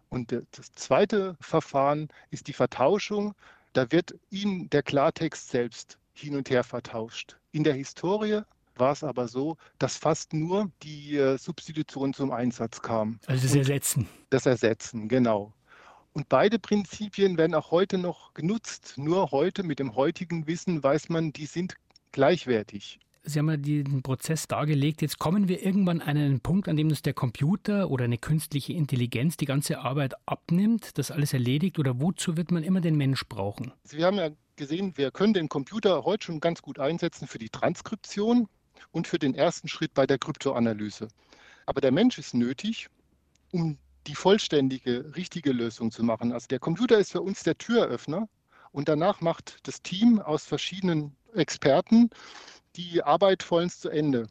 Und 0.08 0.32
das 0.32 0.72
zweite 0.74 1.36
Verfahren 1.40 2.08
ist 2.30 2.46
die 2.48 2.52
Vertauschung. 2.52 3.34
Da 3.72 3.90
wird 3.90 4.14
Ihnen 4.30 4.68
der 4.68 4.82
Klartext 4.82 5.48
selbst 5.48 5.98
hin 6.12 6.36
und 6.36 6.50
her 6.50 6.64
vertauscht. 6.64 7.38
In 7.52 7.64
der 7.64 7.74
Historie 7.74 8.42
war 8.76 8.92
es 8.92 9.02
aber 9.02 9.28
so, 9.28 9.56
dass 9.78 9.96
fast 9.96 10.32
nur 10.32 10.70
die 10.82 11.16
äh, 11.16 11.38
Substitution 11.38 12.12
zum 12.14 12.30
Einsatz 12.30 12.82
kam. 12.82 13.18
Also 13.26 13.46
das 13.46 13.54
Ersetzen. 13.54 14.08
Das 14.30 14.46
Ersetzen, 14.46 15.08
genau. 15.08 15.52
Und 16.12 16.28
beide 16.28 16.58
Prinzipien 16.58 17.38
werden 17.38 17.54
auch 17.54 17.70
heute 17.70 17.96
noch 17.96 18.34
genutzt. 18.34 18.94
Nur 18.96 19.30
heute 19.30 19.62
mit 19.62 19.78
dem 19.78 19.94
heutigen 19.96 20.46
Wissen 20.46 20.82
weiß 20.82 21.08
man, 21.08 21.32
die 21.32 21.46
sind 21.46 21.76
gleichwertig. 22.12 22.98
Sie 23.24 23.38
haben 23.38 23.48
ja 23.48 23.56
den 23.56 24.02
Prozess 24.02 24.48
dargelegt. 24.48 25.00
Jetzt 25.00 25.18
kommen 25.18 25.46
wir 25.46 25.64
irgendwann 25.64 26.00
an 26.00 26.16
einen 26.16 26.40
Punkt, 26.40 26.68
an 26.68 26.76
dem 26.76 26.88
uns 26.88 27.02
der 27.02 27.14
Computer 27.14 27.88
oder 27.88 28.04
eine 28.04 28.18
künstliche 28.18 28.72
Intelligenz 28.72 29.36
die 29.36 29.44
ganze 29.44 29.78
Arbeit 29.78 30.14
abnimmt, 30.26 30.98
das 30.98 31.12
alles 31.12 31.32
erledigt. 31.32 31.78
Oder 31.78 32.00
wozu 32.00 32.36
wird 32.36 32.50
man 32.50 32.64
immer 32.64 32.80
den 32.80 32.96
Mensch 32.96 33.24
brauchen? 33.28 33.72
Wir 33.88 34.06
haben 34.06 34.16
ja 34.16 34.30
gesehen, 34.56 34.96
wir 34.96 35.12
können 35.12 35.34
den 35.34 35.48
Computer 35.48 36.04
heute 36.04 36.26
schon 36.26 36.40
ganz 36.40 36.62
gut 36.62 36.80
einsetzen 36.80 37.28
für 37.28 37.38
die 37.38 37.48
Transkription 37.48 38.48
und 38.90 39.06
für 39.06 39.20
den 39.20 39.36
ersten 39.36 39.68
Schritt 39.68 39.94
bei 39.94 40.06
der 40.06 40.18
Kryptoanalyse. 40.18 41.06
Aber 41.66 41.80
der 41.80 41.92
Mensch 41.92 42.18
ist 42.18 42.34
nötig, 42.34 42.88
um 43.52 43.78
die 44.08 44.16
vollständige, 44.16 45.14
richtige 45.14 45.52
Lösung 45.52 45.92
zu 45.92 46.02
machen. 46.02 46.32
Also 46.32 46.48
der 46.48 46.58
Computer 46.58 46.98
ist 46.98 47.12
für 47.12 47.22
uns 47.22 47.44
der 47.44 47.56
Türöffner 47.56 48.28
und 48.72 48.88
danach 48.88 49.20
macht 49.20 49.58
das 49.62 49.80
Team 49.80 50.18
aus 50.18 50.44
verschiedenen 50.44 51.14
Experten 51.34 52.10
die 52.76 53.02
Arbeit 53.02 53.42
vollends 53.42 53.80
zu 53.80 53.88
Ende. 53.88 54.26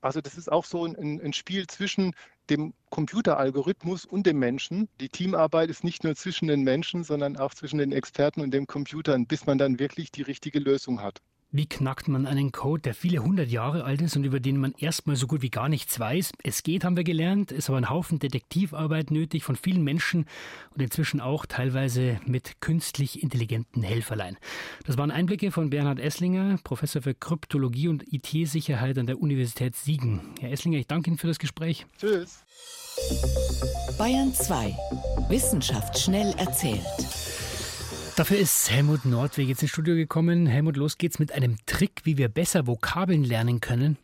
Also 0.00 0.20
das 0.20 0.36
ist 0.36 0.52
auch 0.52 0.64
so 0.64 0.84
ein, 0.84 1.20
ein 1.20 1.32
Spiel 1.32 1.66
zwischen 1.66 2.14
dem 2.50 2.74
Computeralgorithmus 2.90 4.04
und 4.04 4.26
dem 4.26 4.38
Menschen. 4.38 4.88
Die 5.00 5.08
Teamarbeit 5.08 5.70
ist 5.70 5.82
nicht 5.82 6.04
nur 6.04 6.14
zwischen 6.14 6.46
den 6.46 6.62
Menschen, 6.62 7.04
sondern 7.04 7.36
auch 7.36 7.54
zwischen 7.54 7.78
den 7.78 7.92
Experten 7.92 8.42
und 8.42 8.52
dem 8.52 8.66
Computer, 8.66 9.18
bis 9.18 9.46
man 9.46 9.58
dann 9.58 9.78
wirklich 9.78 10.10
die 10.12 10.22
richtige 10.22 10.58
Lösung 10.58 11.00
hat. 11.00 11.20
Wie 11.56 11.66
knackt 11.66 12.08
man 12.08 12.26
einen 12.26 12.50
Code, 12.50 12.82
der 12.82 12.94
viele 12.94 13.20
hundert 13.20 13.48
Jahre 13.48 13.84
alt 13.84 14.02
ist 14.02 14.16
und 14.16 14.24
über 14.24 14.40
den 14.40 14.56
man 14.56 14.74
erstmal 14.76 15.14
so 15.14 15.28
gut 15.28 15.40
wie 15.40 15.50
gar 15.50 15.68
nichts 15.68 16.00
weiß? 16.00 16.32
Es 16.42 16.64
geht, 16.64 16.82
haben 16.82 16.96
wir 16.96 17.04
gelernt, 17.04 17.52
ist 17.52 17.68
aber 17.68 17.78
ein 17.78 17.88
Haufen 17.88 18.18
Detektivarbeit 18.18 19.12
nötig 19.12 19.44
von 19.44 19.54
vielen 19.54 19.84
Menschen 19.84 20.26
und 20.74 20.82
inzwischen 20.82 21.20
auch 21.20 21.46
teilweise 21.46 22.18
mit 22.26 22.60
künstlich 22.60 23.22
intelligenten 23.22 23.84
Helferlein. 23.84 24.36
Das 24.84 24.98
waren 24.98 25.12
Einblicke 25.12 25.52
von 25.52 25.70
Bernhard 25.70 26.00
Esslinger, 26.00 26.58
Professor 26.64 27.02
für 27.02 27.14
Kryptologie 27.14 27.86
und 27.86 28.02
IT-Sicherheit 28.12 28.98
an 28.98 29.06
der 29.06 29.20
Universität 29.20 29.76
Siegen. 29.76 30.34
Herr 30.40 30.50
Esslinger, 30.50 30.78
ich 30.78 30.88
danke 30.88 31.10
Ihnen 31.10 31.18
für 31.18 31.28
das 31.28 31.38
Gespräch. 31.38 31.86
Tschüss. 32.00 32.42
Bayern 33.96 34.34
2. 34.34 34.76
Wissenschaft 35.28 36.00
schnell 36.00 36.34
erzählt. 36.36 36.82
Dafür 38.16 38.38
ist 38.38 38.70
Helmut 38.70 39.04
Nordweg 39.04 39.48
jetzt 39.48 39.62
ins 39.62 39.72
Studio 39.72 39.96
gekommen. 39.96 40.46
Helmut, 40.46 40.76
los 40.76 40.98
geht's 40.98 41.18
mit 41.18 41.32
einem 41.32 41.56
Trick, 41.66 42.02
wie 42.04 42.16
wir 42.16 42.28
besser 42.28 42.68
Vokabeln 42.68 43.24
lernen 43.24 43.60
können. 43.60 43.98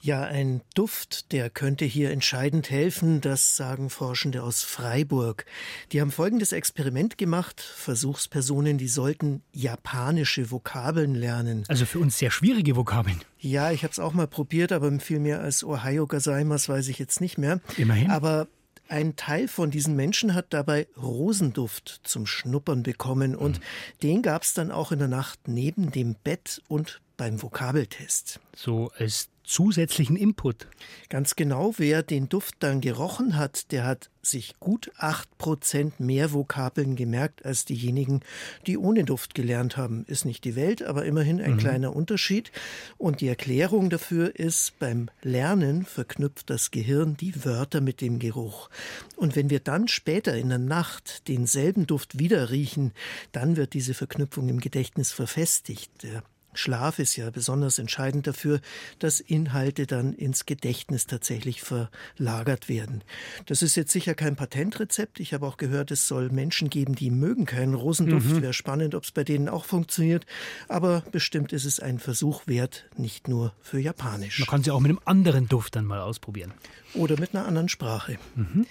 Ja, 0.00 0.22
ein 0.22 0.60
Duft, 0.76 1.32
der 1.32 1.50
könnte 1.50 1.84
hier 1.84 2.12
entscheidend 2.12 2.70
helfen, 2.70 3.20
das 3.20 3.56
sagen 3.56 3.90
Forschende 3.90 4.44
aus 4.44 4.62
Freiburg. 4.62 5.44
Die 5.90 6.00
haben 6.00 6.12
folgendes 6.12 6.52
Experiment 6.52 7.18
gemacht. 7.18 7.60
Versuchspersonen, 7.60 8.78
die 8.78 8.86
sollten 8.86 9.42
japanische 9.52 10.52
Vokabeln 10.52 11.16
lernen. 11.16 11.64
Also 11.66 11.84
für 11.84 11.98
uns 11.98 12.16
sehr 12.16 12.30
schwierige 12.30 12.76
Vokabeln. 12.76 13.20
Ja, 13.40 13.72
ich 13.72 13.82
habe 13.82 13.90
es 13.90 13.98
auch 13.98 14.12
mal 14.12 14.28
probiert, 14.28 14.70
aber 14.70 15.00
viel 15.00 15.18
mehr 15.18 15.40
als 15.40 15.64
Ohio 15.64 16.06
Gazaimas 16.06 16.68
weiß 16.68 16.86
ich 16.86 17.00
jetzt 17.00 17.20
nicht 17.20 17.38
mehr. 17.38 17.60
Immerhin. 17.76 18.08
Aber 18.08 18.46
ein 18.88 19.16
Teil 19.16 19.48
von 19.48 19.70
diesen 19.70 19.96
Menschen 19.96 20.34
hat 20.34 20.46
dabei 20.50 20.88
Rosenduft 20.96 22.00
zum 22.04 22.26
Schnuppern 22.26 22.82
bekommen 22.82 23.36
und 23.36 23.58
mhm. 23.58 23.62
den 24.02 24.22
gab 24.22 24.42
es 24.42 24.54
dann 24.54 24.70
auch 24.70 24.92
in 24.92 24.98
der 24.98 25.08
Nacht 25.08 25.46
neben 25.46 25.90
dem 25.90 26.14
Bett 26.14 26.62
und 26.68 27.00
beim 27.16 27.42
Vokabeltest. 27.42 28.40
So 28.54 28.90
als 28.96 29.28
zusätzlichen 29.48 30.14
Input. 30.14 30.68
Ganz 31.08 31.34
genau, 31.34 31.72
wer 31.78 32.02
den 32.02 32.28
Duft 32.28 32.56
dann 32.60 32.82
gerochen 32.82 33.36
hat, 33.36 33.72
der 33.72 33.84
hat 33.84 34.10
sich 34.20 34.60
gut 34.60 34.90
acht 34.98 35.38
Prozent 35.38 36.00
mehr 36.00 36.34
Vokabeln 36.34 36.96
gemerkt 36.96 37.46
als 37.46 37.64
diejenigen, 37.64 38.20
die 38.66 38.76
ohne 38.76 39.04
Duft 39.04 39.34
gelernt 39.34 39.78
haben. 39.78 40.04
Ist 40.06 40.26
nicht 40.26 40.44
die 40.44 40.54
Welt, 40.54 40.82
aber 40.82 41.06
immerhin 41.06 41.40
ein 41.40 41.52
mhm. 41.52 41.58
kleiner 41.58 41.96
Unterschied. 41.96 42.52
Und 42.98 43.22
die 43.22 43.28
Erklärung 43.28 43.88
dafür 43.88 44.38
ist, 44.38 44.78
beim 44.78 45.08
Lernen 45.22 45.86
verknüpft 45.86 46.50
das 46.50 46.70
Gehirn 46.70 47.16
die 47.16 47.44
Wörter 47.46 47.80
mit 47.80 48.02
dem 48.02 48.18
Geruch. 48.18 48.68
Und 49.16 49.34
wenn 49.34 49.48
wir 49.48 49.60
dann 49.60 49.88
später 49.88 50.36
in 50.36 50.50
der 50.50 50.58
Nacht 50.58 51.26
denselben 51.26 51.86
Duft 51.86 52.18
wieder 52.18 52.50
riechen, 52.50 52.92
dann 53.32 53.56
wird 53.56 53.72
diese 53.72 53.94
Verknüpfung 53.94 54.50
im 54.50 54.60
Gedächtnis 54.60 55.10
verfestigt. 55.12 55.90
Der 56.02 56.22
Schlaf 56.58 56.98
ist 56.98 57.14
ja 57.14 57.30
besonders 57.30 57.78
entscheidend 57.78 58.26
dafür, 58.26 58.60
dass 58.98 59.20
Inhalte 59.20 59.86
dann 59.86 60.12
ins 60.12 60.44
Gedächtnis 60.44 61.06
tatsächlich 61.06 61.62
verlagert 61.62 62.68
werden. 62.68 63.04
Das 63.46 63.62
ist 63.62 63.76
jetzt 63.76 63.92
sicher 63.92 64.14
kein 64.14 64.34
Patentrezept. 64.34 65.20
Ich 65.20 65.32
habe 65.34 65.46
auch 65.46 65.56
gehört, 65.56 65.92
es 65.92 66.08
soll 66.08 66.30
Menschen 66.30 66.68
geben, 66.68 66.96
die 66.96 67.12
mögen 67.12 67.46
keinen 67.46 67.74
Rosenduft. 67.74 68.26
Mhm. 68.26 68.42
Wäre 68.42 68.52
spannend, 68.52 68.96
ob 68.96 69.04
es 69.04 69.12
bei 69.12 69.22
denen 69.22 69.48
auch 69.48 69.64
funktioniert. 69.64 70.26
Aber 70.66 71.04
bestimmt 71.12 71.52
ist 71.52 71.64
es 71.64 71.78
ein 71.78 72.00
Versuch 72.00 72.48
wert, 72.48 72.86
nicht 72.96 73.28
nur 73.28 73.52
für 73.62 73.78
Japanisch. 73.78 74.40
Man 74.40 74.48
kann 74.48 74.64
sie 74.64 74.72
auch 74.72 74.80
mit 74.80 74.90
einem 74.90 75.00
anderen 75.04 75.48
Duft 75.48 75.76
dann 75.76 75.84
mal 75.84 76.00
ausprobieren. 76.00 76.52
Oder 76.94 77.20
mit 77.20 77.34
einer 77.34 77.46
anderen 77.46 77.68
Sprache. 77.68 78.18
Mhm. 78.34 78.66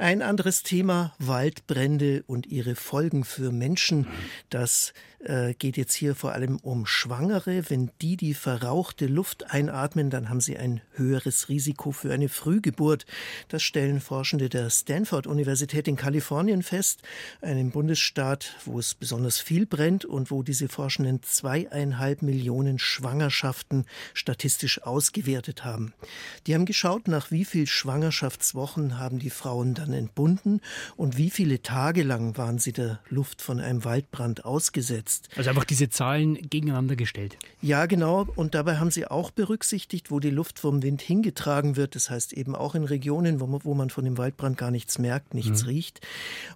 Ein 0.00 0.22
anderes 0.22 0.62
Thema, 0.62 1.12
Waldbrände 1.18 2.24
und 2.26 2.46
ihre 2.46 2.74
Folgen 2.74 3.22
für 3.22 3.52
Menschen. 3.52 4.06
Das 4.48 4.94
äh, 5.22 5.52
geht 5.52 5.76
jetzt 5.76 5.92
hier 5.92 6.14
vor 6.14 6.32
allem 6.32 6.56
um 6.56 6.86
Schwangere. 6.86 7.68
Wenn 7.68 7.90
die 8.00 8.16
die 8.16 8.32
verrauchte 8.32 9.06
Luft 9.06 9.52
einatmen, 9.52 10.08
dann 10.08 10.30
haben 10.30 10.40
sie 10.40 10.56
ein 10.56 10.80
höheres 10.94 11.50
Risiko 11.50 11.92
für 11.92 12.14
eine 12.14 12.30
Frühgeburt. 12.30 13.04
Das 13.48 13.62
stellen 13.62 14.00
Forschende 14.00 14.48
der 14.48 14.70
Stanford-Universität 14.70 15.86
in 15.86 15.96
Kalifornien 15.96 16.62
fest, 16.62 17.02
einem 17.42 17.70
Bundesstaat, 17.70 18.56
wo 18.64 18.78
es 18.78 18.94
besonders 18.94 19.38
viel 19.38 19.66
brennt 19.66 20.06
und 20.06 20.30
wo 20.30 20.42
diese 20.42 20.70
Forschenden 20.70 21.22
zweieinhalb 21.22 22.22
Millionen 22.22 22.78
Schwangerschaften 22.78 23.84
statistisch 24.14 24.82
ausgewertet 24.82 25.62
haben. 25.62 25.92
Die 26.46 26.54
haben 26.54 26.64
geschaut, 26.64 27.06
nach 27.06 27.30
wie 27.30 27.44
viel 27.44 27.66
Schwangerschaftswochen 27.66 28.98
haben 28.98 29.18
die 29.18 29.28
Frauen 29.28 29.74
dann 29.74 29.89
entbunden 29.92 30.60
und 30.96 31.16
wie 31.16 31.30
viele 31.30 31.62
Tage 31.62 32.02
lang 32.02 32.36
waren 32.36 32.58
sie 32.58 32.72
der 32.72 33.00
Luft 33.08 33.42
von 33.42 33.60
einem 33.60 33.84
Waldbrand 33.84 34.44
ausgesetzt. 34.44 35.28
Also 35.36 35.50
einfach 35.50 35.64
diese 35.64 35.88
Zahlen 35.88 36.34
gegeneinander 36.48 36.96
gestellt. 36.96 37.36
Ja, 37.60 37.86
genau. 37.86 38.26
Und 38.36 38.54
dabei 38.54 38.78
haben 38.78 38.90
sie 38.90 39.06
auch 39.06 39.30
berücksichtigt, 39.30 40.10
wo 40.10 40.20
die 40.20 40.30
Luft 40.30 40.58
vom 40.58 40.82
Wind 40.82 41.02
hingetragen 41.02 41.76
wird. 41.76 41.94
Das 41.94 42.10
heißt 42.10 42.32
eben 42.32 42.54
auch 42.54 42.74
in 42.74 42.84
Regionen, 42.84 43.40
wo 43.40 43.46
man, 43.46 43.60
wo 43.64 43.74
man 43.74 43.90
von 43.90 44.04
dem 44.04 44.18
Waldbrand 44.18 44.56
gar 44.56 44.70
nichts 44.70 44.98
merkt, 44.98 45.34
nichts 45.34 45.62
mhm. 45.62 45.68
riecht. 45.68 46.00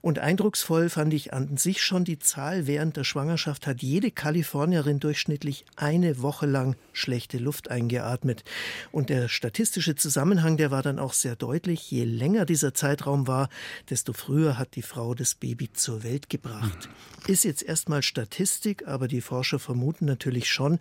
Und 0.00 0.18
eindrucksvoll 0.18 0.88
fand 0.88 1.14
ich 1.14 1.32
an 1.32 1.56
sich 1.56 1.82
schon 1.82 2.04
die 2.04 2.18
Zahl, 2.18 2.66
während 2.66 2.96
der 2.96 3.04
Schwangerschaft 3.04 3.66
hat 3.66 3.82
jede 3.82 4.10
Kalifornierin 4.10 5.00
durchschnittlich 5.00 5.64
eine 5.76 6.22
Woche 6.22 6.46
lang 6.46 6.76
schlechte 6.92 7.38
Luft 7.38 7.70
eingeatmet. 7.70 8.44
Und 8.92 9.10
der 9.10 9.28
statistische 9.28 9.94
Zusammenhang, 9.94 10.56
der 10.56 10.70
war 10.70 10.82
dann 10.82 10.98
auch 10.98 11.12
sehr 11.12 11.36
deutlich. 11.36 11.90
Je 11.90 12.04
länger 12.04 12.44
dieser 12.44 12.74
Zeitraum 12.74 13.23
war, 13.26 13.48
desto 13.90 14.12
früher 14.12 14.58
hat 14.58 14.76
die 14.76 14.82
Frau 14.82 15.14
das 15.14 15.34
Baby 15.34 15.72
zur 15.72 16.02
Welt 16.02 16.28
gebracht. 16.28 16.88
Ist 17.26 17.44
jetzt 17.44 17.62
erstmal 17.62 18.02
Statistik, 18.02 18.86
aber 18.86 19.08
die 19.08 19.20
Forscher 19.20 19.58
vermuten 19.58 20.04
natürlich 20.04 20.48
schon, 20.48 20.78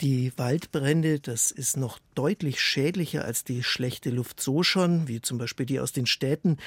die 0.00 0.32
Waldbrände, 0.36 1.20
das 1.20 1.50
ist 1.50 1.76
noch 1.76 1.98
deutlich 2.14 2.60
schädlicher 2.60 3.24
als 3.24 3.44
die 3.44 3.62
schlechte 3.62 4.10
Luft 4.10 4.40
so 4.40 4.62
schon, 4.62 5.08
wie 5.08 5.20
zum 5.20 5.38
Beispiel 5.38 5.66
die 5.66 5.80
aus 5.80 5.92
den 5.92 6.06
Städten. 6.06 6.58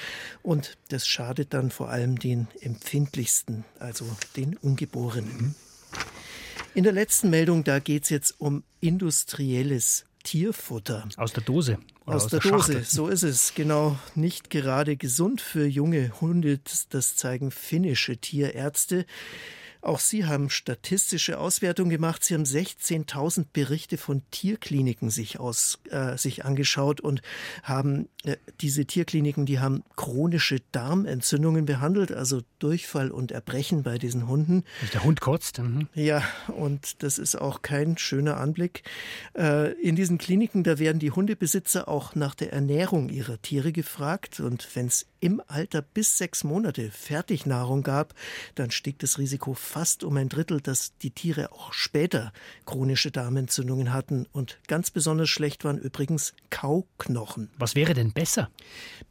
Und 0.43 0.77
das 0.89 1.07
schadet 1.07 1.53
dann 1.53 1.71
vor 1.71 1.89
allem 1.89 2.17
den 2.17 2.47
empfindlichsten, 2.61 3.65
also 3.79 4.05
den 4.35 4.57
Ungeborenen. 4.57 5.55
In 6.73 6.83
der 6.83 6.93
letzten 6.93 7.29
Meldung, 7.29 7.63
da 7.63 7.79
geht 7.79 8.03
es 8.03 8.09
jetzt 8.09 8.35
um 8.39 8.63
industrielles 8.81 10.05
Tierfutter. 10.23 11.07
Aus 11.17 11.33
der 11.33 11.43
Dose. 11.43 11.77
Aus, 12.05 12.25
aus, 12.25 12.27
der, 12.27 12.39
der 12.39 12.51
Dose, 12.51 12.83
so 12.83 13.07
ist 13.07 13.23
es. 13.23 13.53
Genau, 13.53 13.97
nicht 14.15 14.49
gerade 14.49 14.97
gesund 14.97 15.41
für 15.41 15.65
junge 15.65 16.11
Hunde. 16.21 16.59
Das 16.89 17.15
zeigen 17.15 17.51
finnische 17.51 18.17
Tierärzte. 18.17 19.05
Auch 19.81 19.99
Sie 19.99 20.25
haben 20.25 20.49
statistische 20.49 21.39
Auswertungen 21.39 21.89
gemacht. 21.89 22.23
Sie 22.23 22.33
haben 22.33 22.43
16.000 22.43 23.45
Berichte 23.53 23.97
von 23.97 24.21
Tierkliniken 24.31 25.09
sich, 25.09 25.39
aus, 25.39 25.79
äh, 25.89 26.17
sich 26.17 26.45
angeschaut 26.45 27.01
und 27.01 27.21
haben 27.63 28.09
äh, 28.23 28.37
diese 28.61 28.85
Tierkliniken, 28.85 29.45
die 29.45 29.59
haben 29.59 29.83
chronische 29.95 30.57
Darmentzündungen 30.71 31.65
behandelt, 31.65 32.11
also 32.11 32.41
Durchfall 32.59 33.11
und 33.11 33.31
Erbrechen 33.31 33.83
bei 33.83 33.97
diesen 33.97 34.27
Hunden. 34.27 34.63
Der 34.93 35.03
Hund 35.03 35.21
kotzt. 35.21 35.59
Mhm. 35.59 35.87
Ja, 35.93 36.23
und 36.47 37.03
das 37.03 37.17
ist 37.17 37.35
auch 37.35 37.61
kein 37.61 37.97
schöner 37.97 38.37
Anblick. 38.37 38.83
Äh, 39.37 39.73
in 39.81 39.95
diesen 39.95 40.17
Kliniken, 40.17 40.63
da 40.63 40.79
werden 40.79 40.99
die 40.99 41.11
Hundebesitzer 41.11 41.87
auch 41.87 42.15
nach 42.15 42.35
der 42.35 42.51
Ernährung 42.51 43.09
ihrer 43.09 43.41
Tiere 43.41 43.71
gefragt. 43.71 44.39
Und 44.39 44.67
wenn 44.75 44.87
es 44.87 45.05
im 45.19 45.41
Alter 45.47 45.81
bis 45.81 46.17
sechs 46.17 46.43
Monate 46.43 46.91
Fertignahrung 46.91 47.83
gab, 47.83 48.13
dann 48.55 48.71
stieg 48.71 48.99
das 48.99 49.17
Risiko 49.17 49.53
fast 49.53 49.76
um 50.03 50.17
ein 50.17 50.29
Drittel, 50.29 50.61
dass 50.61 50.97
die 50.97 51.11
Tiere 51.11 51.51
auch 51.51 51.71
später 51.71 52.33
chronische 52.65 53.11
Darmentzündungen 53.11 53.93
hatten. 53.93 54.25
Und 54.31 54.59
ganz 54.67 54.91
besonders 54.91 55.29
schlecht 55.29 55.63
waren 55.63 55.77
übrigens 55.77 56.33
Kauknochen. 56.49 57.49
Was 57.57 57.75
wäre 57.75 57.93
denn 57.93 58.11
besser? 58.11 58.49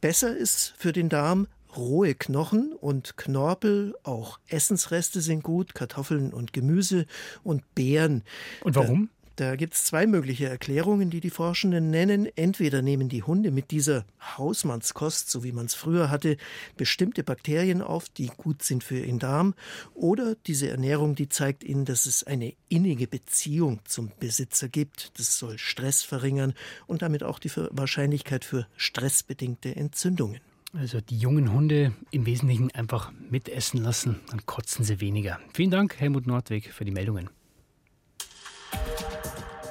Besser 0.01 0.35
ist 0.35 0.73
für 0.77 0.91
den 0.91 1.09
Darm 1.09 1.47
rohe 1.75 2.15
Knochen 2.15 2.73
und 2.73 3.17
Knorpel, 3.17 3.95
auch 4.03 4.39
Essensreste 4.47 5.21
sind 5.21 5.43
gut, 5.43 5.75
Kartoffeln 5.75 6.33
und 6.33 6.51
Gemüse 6.51 7.05
und 7.43 7.63
Beeren. 7.75 8.23
Und 8.63 8.75
warum? 8.75 9.09
Da 9.37 9.55
gibt 9.55 9.75
es 9.75 9.85
zwei 9.85 10.07
mögliche 10.07 10.49
Erklärungen, 10.49 11.11
die 11.11 11.19
die 11.19 11.29
Forschenden 11.29 11.91
nennen. 11.91 12.27
Entweder 12.35 12.81
nehmen 12.81 13.07
die 13.07 13.21
Hunde 13.21 13.51
mit 13.51 13.69
dieser 13.69 14.03
Hausmannskost, 14.35 15.29
so 15.29 15.43
wie 15.43 15.51
man 15.51 15.67
es 15.67 15.75
früher 15.75 16.09
hatte, 16.09 16.37
bestimmte 16.75 17.23
Bakterien 17.23 17.83
auf, 17.83 18.09
die 18.09 18.31
gut 18.35 18.63
sind 18.63 18.83
für 18.83 18.97
ihren 18.97 19.19
Darm, 19.19 19.53
oder 19.93 20.33
diese 20.47 20.69
Ernährung, 20.69 21.13
die 21.13 21.29
zeigt 21.29 21.63
ihnen, 21.63 21.85
dass 21.85 22.07
es 22.07 22.23
eine 22.23 22.55
innige 22.67 23.05
Beziehung 23.05 23.79
zum 23.85 24.11
Besitzer 24.19 24.69
gibt. 24.69 25.19
Das 25.19 25.37
soll 25.37 25.59
Stress 25.59 26.01
verringern 26.01 26.55
und 26.87 27.03
damit 27.03 27.21
auch 27.21 27.37
die 27.37 27.51
Wahrscheinlichkeit 27.55 28.43
für 28.43 28.65
stressbedingte 28.75 29.75
Entzündungen. 29.75 30.39
Also 30.73 30.99
die 30.99 31.17
jungen 31.17 31.53
Hunde 31.53 31.93
im 32.09 32.25
Wesentlichen 32.25 32.71
einfach 32.73 33.11
mitessen 33.29 33.83
lassen, 33.83 34.19
dann 34.31 34.47
kotzen 34.47 34.83
sie 34.83 34.99
weniger. 34.99 35.39
Vielen 35.53 35.69
Dank, 35.69 35.95
Helmut 35.99 36.25
Nordweg, 36.25 36.73
für 36.73 36.85
die 36.85 36.91
Meldungen. 36.91 37.29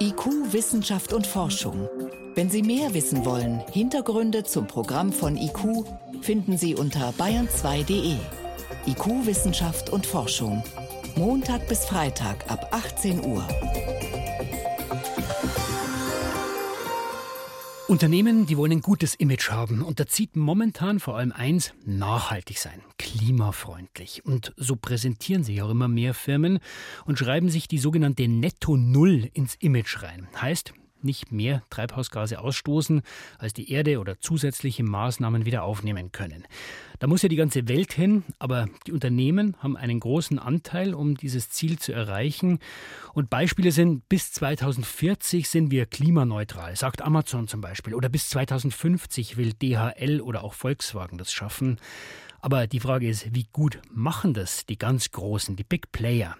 IQ, 0.01 0.53
Wissenschaft 0.53 1.15
und 1.15 1.27
Forschung. 1.27 1.89
Wenn 2.35 2.51
Sie 2.51 2.63
mehr 2.63 2.93
wissen 2.93 3.25
wollen, 3.25 3.63
Hintergründe 3.73 4.45
zum 4.45 4.67
Programm 4.67 5.11
von 5.11 5.39
IQ 5.39 5.87
finden 6.21 6.59
Sie 6.59 6.75
unter 6.75 7.15
bayern2.de. 7.19 8.17
IQ, 8.87 9.27
Wissenschaft 9.27 9.89
und 9.89 10.07
Forschung. 10.07 10.63
Montag 11.17 11.67
bis 11.69 11.87
Freitag 11.87 12.51
ab 12.51 12.69
18 12.73 13.25
Uhr. 13.25 13.47
Unternehmen, 17.89 18.47
die 18.47 18.57
wollen 18.57 18.73
ein 18.73 18.81
gutes 18.81 19.15
Image 19.15 19.51
haben. 19.51 19.81
Und 19.81 20.01
da 20.01 20.07
zieht 20.07 20.35
momentan 20.35 20.99
vor 20.99 21.17
allem 21.17 21.31
eins, 21.31 21.73
nachhaltig 21.85 22.59
sein, 22.59 22.83
klimafreundlich. 22.99 24.25
Und 24.25 24.53
so 24.57 24.75
präsentieren 24.75 25.45
sich 25.45 25.63
auch 25.63 25.71
immer 25.71 25.87
mehr 25.87 26.13
Firmen 26.13 26.59
und 27.05 27.17
schreiben 27.17 27.49
sich 27.49 27.69
die 27.69 27.79
sogenannte 27.79 28.27
Netto 28.27 28.77
Null 28.77 29.31
ins 29.35 29.55
Image 29.61 30.03
rein. 30.03 30.27
Heißt, 30.41 30.75
nicht 31.07 31.33
mehr 31.33 31.63
Treibhausgase 31.71 32.39
ausstoßen, 32.39 33.01
als 33.39 33.55
die 33.55 33.71
Erde 33.71 33.99
oder 34.01 34.21
zusätzliche 34.21 34.85
Maßnahmen 34.85 35.47
wieder 35.47 35.63
aufnehmen 35.63 36.13
können. 36.13 36.45
Da 36.99 37.07
muss 37.07 37.23
ja 37.23 37.29
die 37.29 37.37
ganze 37.37 37.69
Welt 37.69 37.93
hin, 37.93 38.25
aber 38.39 38.67
die 38.87 38.93
Unternehmen 38.93 39.57
haben 39.63 39.77
einen 39.77 40.01
großen 40.01 40.39
Anteil, 40.39 40.95
um 40.95 41.17
dieses 41.17 41.51
Ziel 41.51 41.79
zu 41.79 41.93
erreichen. 41.93 42.59
Und 43.13 43.31
Beispiele 43.31 43.73
sind, 43.73 44.09
bis 44.09 44.33
2040 44.33 45.49
sind 45.49 45.71
wir 45.71 45.87
klimaneutral, 45.87 46.77
sagt 46.77 47.03
Amazon 47.03 47.49
zum 47.49 47.61
Beispiel. 47.61 47.95
Oder 47.95 48.09
bis 48.09 48.29
2050 48.31 49.37
will 49.37 49.53
DHL 49.53 50.21
oder 50.21 50.43
auch 50.43 50.55
Volkswagen 50.55 51.19
das 51.19 51.33
schaffen. 51.33 51.79
Aber 52.41 52.67
die 52.67 52.81
Frage 52.81 53.09
ist, 53.09 53.35
wie 53.35 53.47
gut 53.53 53.81
machen 53.91 54.35
das 54.35 54.67
die 54.67 54.79
ganz 54.79 55.11
Großen, 55.11 55.57
die 55.57 55.65
Big 55.65 55.93
Player? 55.93 56.37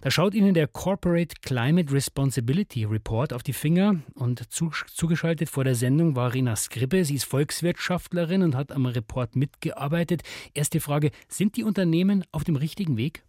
Da 0.00 0.10
schaut 0.10 0.34
Ihnen 0.34 0.54
der 0.54 0.68
Corporate 0.68 1.36
Climate 1.42 1.92
Responsibility 1.92 2.84
Report 2.84 3.32
auf 3.32 3.42
die 3.42 3.52
Finger 3.52 3.96
und 4.14 4.42
zugeschaltet 4.52 5.48
vor 5.48 5.64
der 5.64 5.74
Sendung 5.74 6.16
war 6.16 6.34
Rina 6.34 6.56
Skrippe. 6.56 7.04
Sie 7.04 7.14
ist 7.14 7.24
Volkswirtschaftlerin 7.24 8.42
und 8.42 8.54
hat 8.54 8.72
am 8.72 8.86
Report 8.86 9.36
mitgearbeitet. 9.36 10.22
Erste 10.54 10.80
Frage, 10.80 11.10
sind 11.28 11.56
die 11.56 11.64
Unternehmen 11.64 12.24
auf 12.32 12.44
dem 12.44 12.56
richtigen 12.56 12.96
Weg? 12.96 13.22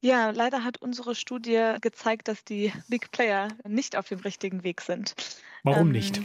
Ja, 0.00 0.30
leider 0.30 0.62
hat 0.62 0.80
unsere 0.80 1.14
Studie 1.16 1.74
gezeigt, 1.80 2.28
dass 2.28 2.44
die 2.44 2.72
Big 2.88 3.10
Player 3.10 3.48
nicht 3.66 3.96
auf 3.96 4.08
dem 4.08 4.20
richtigen 4.20 4.62
Weg 4.62 4.80
sind. 4.80 5.14
Warum 5.64 5.88
ähm, 5.88 5.92
nicht? 5.92 6.20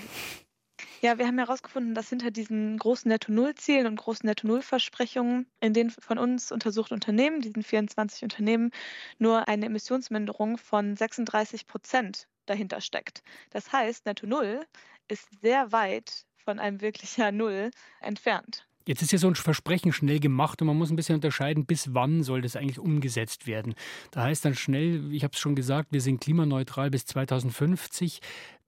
Ja, 1.01 1.17
wir 1.17 1.27
haben 1.27 1.37
herausgefunden, 1.37 1.95
dass 1.95 2.09
hinter 2.09 2.31
diesen 2.31 2.77
großen 2.77 3.09
Netto-Null-Zielen 3.09 3.87
und 3.87 3.97
großen 3.97 4.25
Netto-Null-Versprechungen 4.25 5.47
in 5.59 5.73
den 5.73 5.89
von 5.89 6.17
uns 6.17 6.51
untersuchten 6.51 6.93
Unternehmen, 6.93 7.41
diesen 7.41 7.63
24 7.63 8.23
Unternehmen, 8.23 8.71
nur 9.17 9.47
eine 9.47 9.65
Emissionsminderung 9.65 10.57
von 10.57 10.95
36 10.95 11.67
Prozent 11.67 12.27
dahinter 12.45 12.81
steckt. 12.81 13.23
Das 13.49 13.71
heißt, 13.71 14.05
Netto-Null 14.05 14.65
ist 15.07 15.27
sehr 15.41 15.71
weit 15.71 16.25
von 16.37 16.59
einem 16.59 16.81
wirklicher 16.81 17.31
Null 17.31 17.71
entfernt. 17.99 18.65
Jetzt 18.85 19.01
ist 19.01 19.11
ja 19.11 19.17
so 19.17 19.27
ein 19.27 19.35
Versprechen 19.35 19.93
schnell 19.93 20.19
gemacht 20.19 20.61
und 20.61 20.67
man 20.67 20.77
muss 20.77 20.89
ein 20.89 20.95
bisschen 20.95 21.15
unterscheiden, 21.15 21.65
bis 21.65 21.93
wann 21.93 22.23
soll 22.23 22.41
das 22.41 22.55
eigentlich 22.55 22.79
umgesetzt 22.79 23.47
werden. 23.47 23.75
Da 24.11 24.23
heißt 24.23 24.43
dann 24.43 24.55
schnell, 24.55 25.13
ich 25.13 25.23
habe 25.23 25.33
es 25.33 25.39
schon 25.39 25.55
gesagt, 25.55 25.89
wir 25.91 26.01
sind 26.01 26.19
klimaneutral 26.19 26.89
bis 26.89 27.05
2050. 27.05 28.19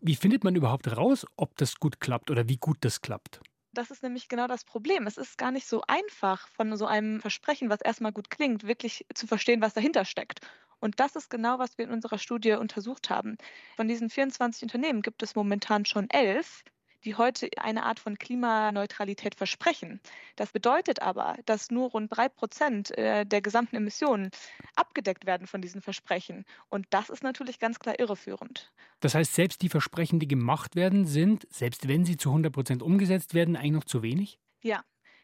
Wie 0.01 0.15
findet 0.15 0.43
man 0.43 0.55
überhaupt 0.55 0.95
raus, 0.95 1.25
ob 1.35 1.57
das 1.57 1.75
gut 1.75 1.99
klappt 1.99 2.31
oder 2.31 2.47
wie 2.47 2.57
gut 2.57 2.77
das 2.81 3.01
klappt? 3.01 3.41
Das 3.73 3.91
ist 3.91 4.03
nämlich 4.03 4.29
genau 4.29 4.47
das 4.47 4.63
Problem. 4.63 5.05
Es 5.05 5.17
ist 5.17 5.37
gar 5.37 5.51
nicht 5.51 5.67
so 5.67 5.81
einfach, 5.87 6.47
von 6.47 6.77
so 6.77 6.85
einem 6.85 7.19
Versprechen, 7.19 7.69
was 7.69 7.81
erstmal 7.81 8.13
gut 8.13 8.29
klingt, 8.29 8.65
wirklich 8.65 9.05
zu 9.13 9.27
verstehen, 9.27 9.61
was 9.61 9.73
dahinter 9.73 10.05
steckt. 10.05 10.39
Und 10.79 10.99
das 10.99 11.15
ist 11.15 11.29
genau, 11.29 11.59
was 11.59 11.77
wir 11.77 11.85
in 11.85 11.91
unserer 11.91 12.17
Studie 12.17 12.53
untersucht 12.53 13.09
haben. 13.09 13.37
Von 13.75 13.87
diesen 13.89 14.09
24 14.09 14.63
Unternehmen 14.63 15.01
gibt 15.01 15.23
es 15.23 15.35
momentan 15.35 15.83
schon 15.83 16.09
elf, 16.09 16.63
die 17.05 17.15
heute 17.15 17.49
eine 17.57 17.83
Art 17.83 17.99
von 17.99 18.17
Klimaneutralität 18.17 19.35
versprechen. 19.35 20.01
Das 20.35 20.51
bedeutet 20.51 21.01
aber, 21.01 21.37
dass 21.45 21.71
nur 21.71 21.91
rund 21.91 22.15
drei 22.15 22.27
Prozent 22.27 22.97
äh, 22.97 23.25
der 23.25 23.41
gesamten 23.41 23.75
Emissionen 23.75 24.31
abgedeckt 24.75 25.25
werden 25.25 25.47
von 25.47 25.61
diesen 25.61 25.81
Versprechen. 25.81 26.45
Und 26.69 26.87
das 26.89 27.09
ist 27.09 27.23
natürlich 27.23 27.59
ganz 27.59 27.79
klar 27.79 27.99
irreführend. 27.99 28.71
Das 28.99 29.15
heißt, 29.15 29.35
selbst 29.35 29.61
die 29.61 29.69
Versprechen, 29.69 30.19
die 30.19 30.27
gemacht 30.27 30.75
werden, 30.75 31.05
sind, 31.05 31.47
selbst 31.51 31.87
wenn 31.87 32.05
sie 32.05 32.17
zu 32.17 32.29
100 32.29 32.51
Prozent 32.51 32.83
umgesetzt 32.83 33.33
werden, 33.33 33.55
eigentlich 33.55 33.71
noch 33.71 33.83
zu 33.83 34.01
wenig? 34.01 34.39
Ja, 34.63 34.83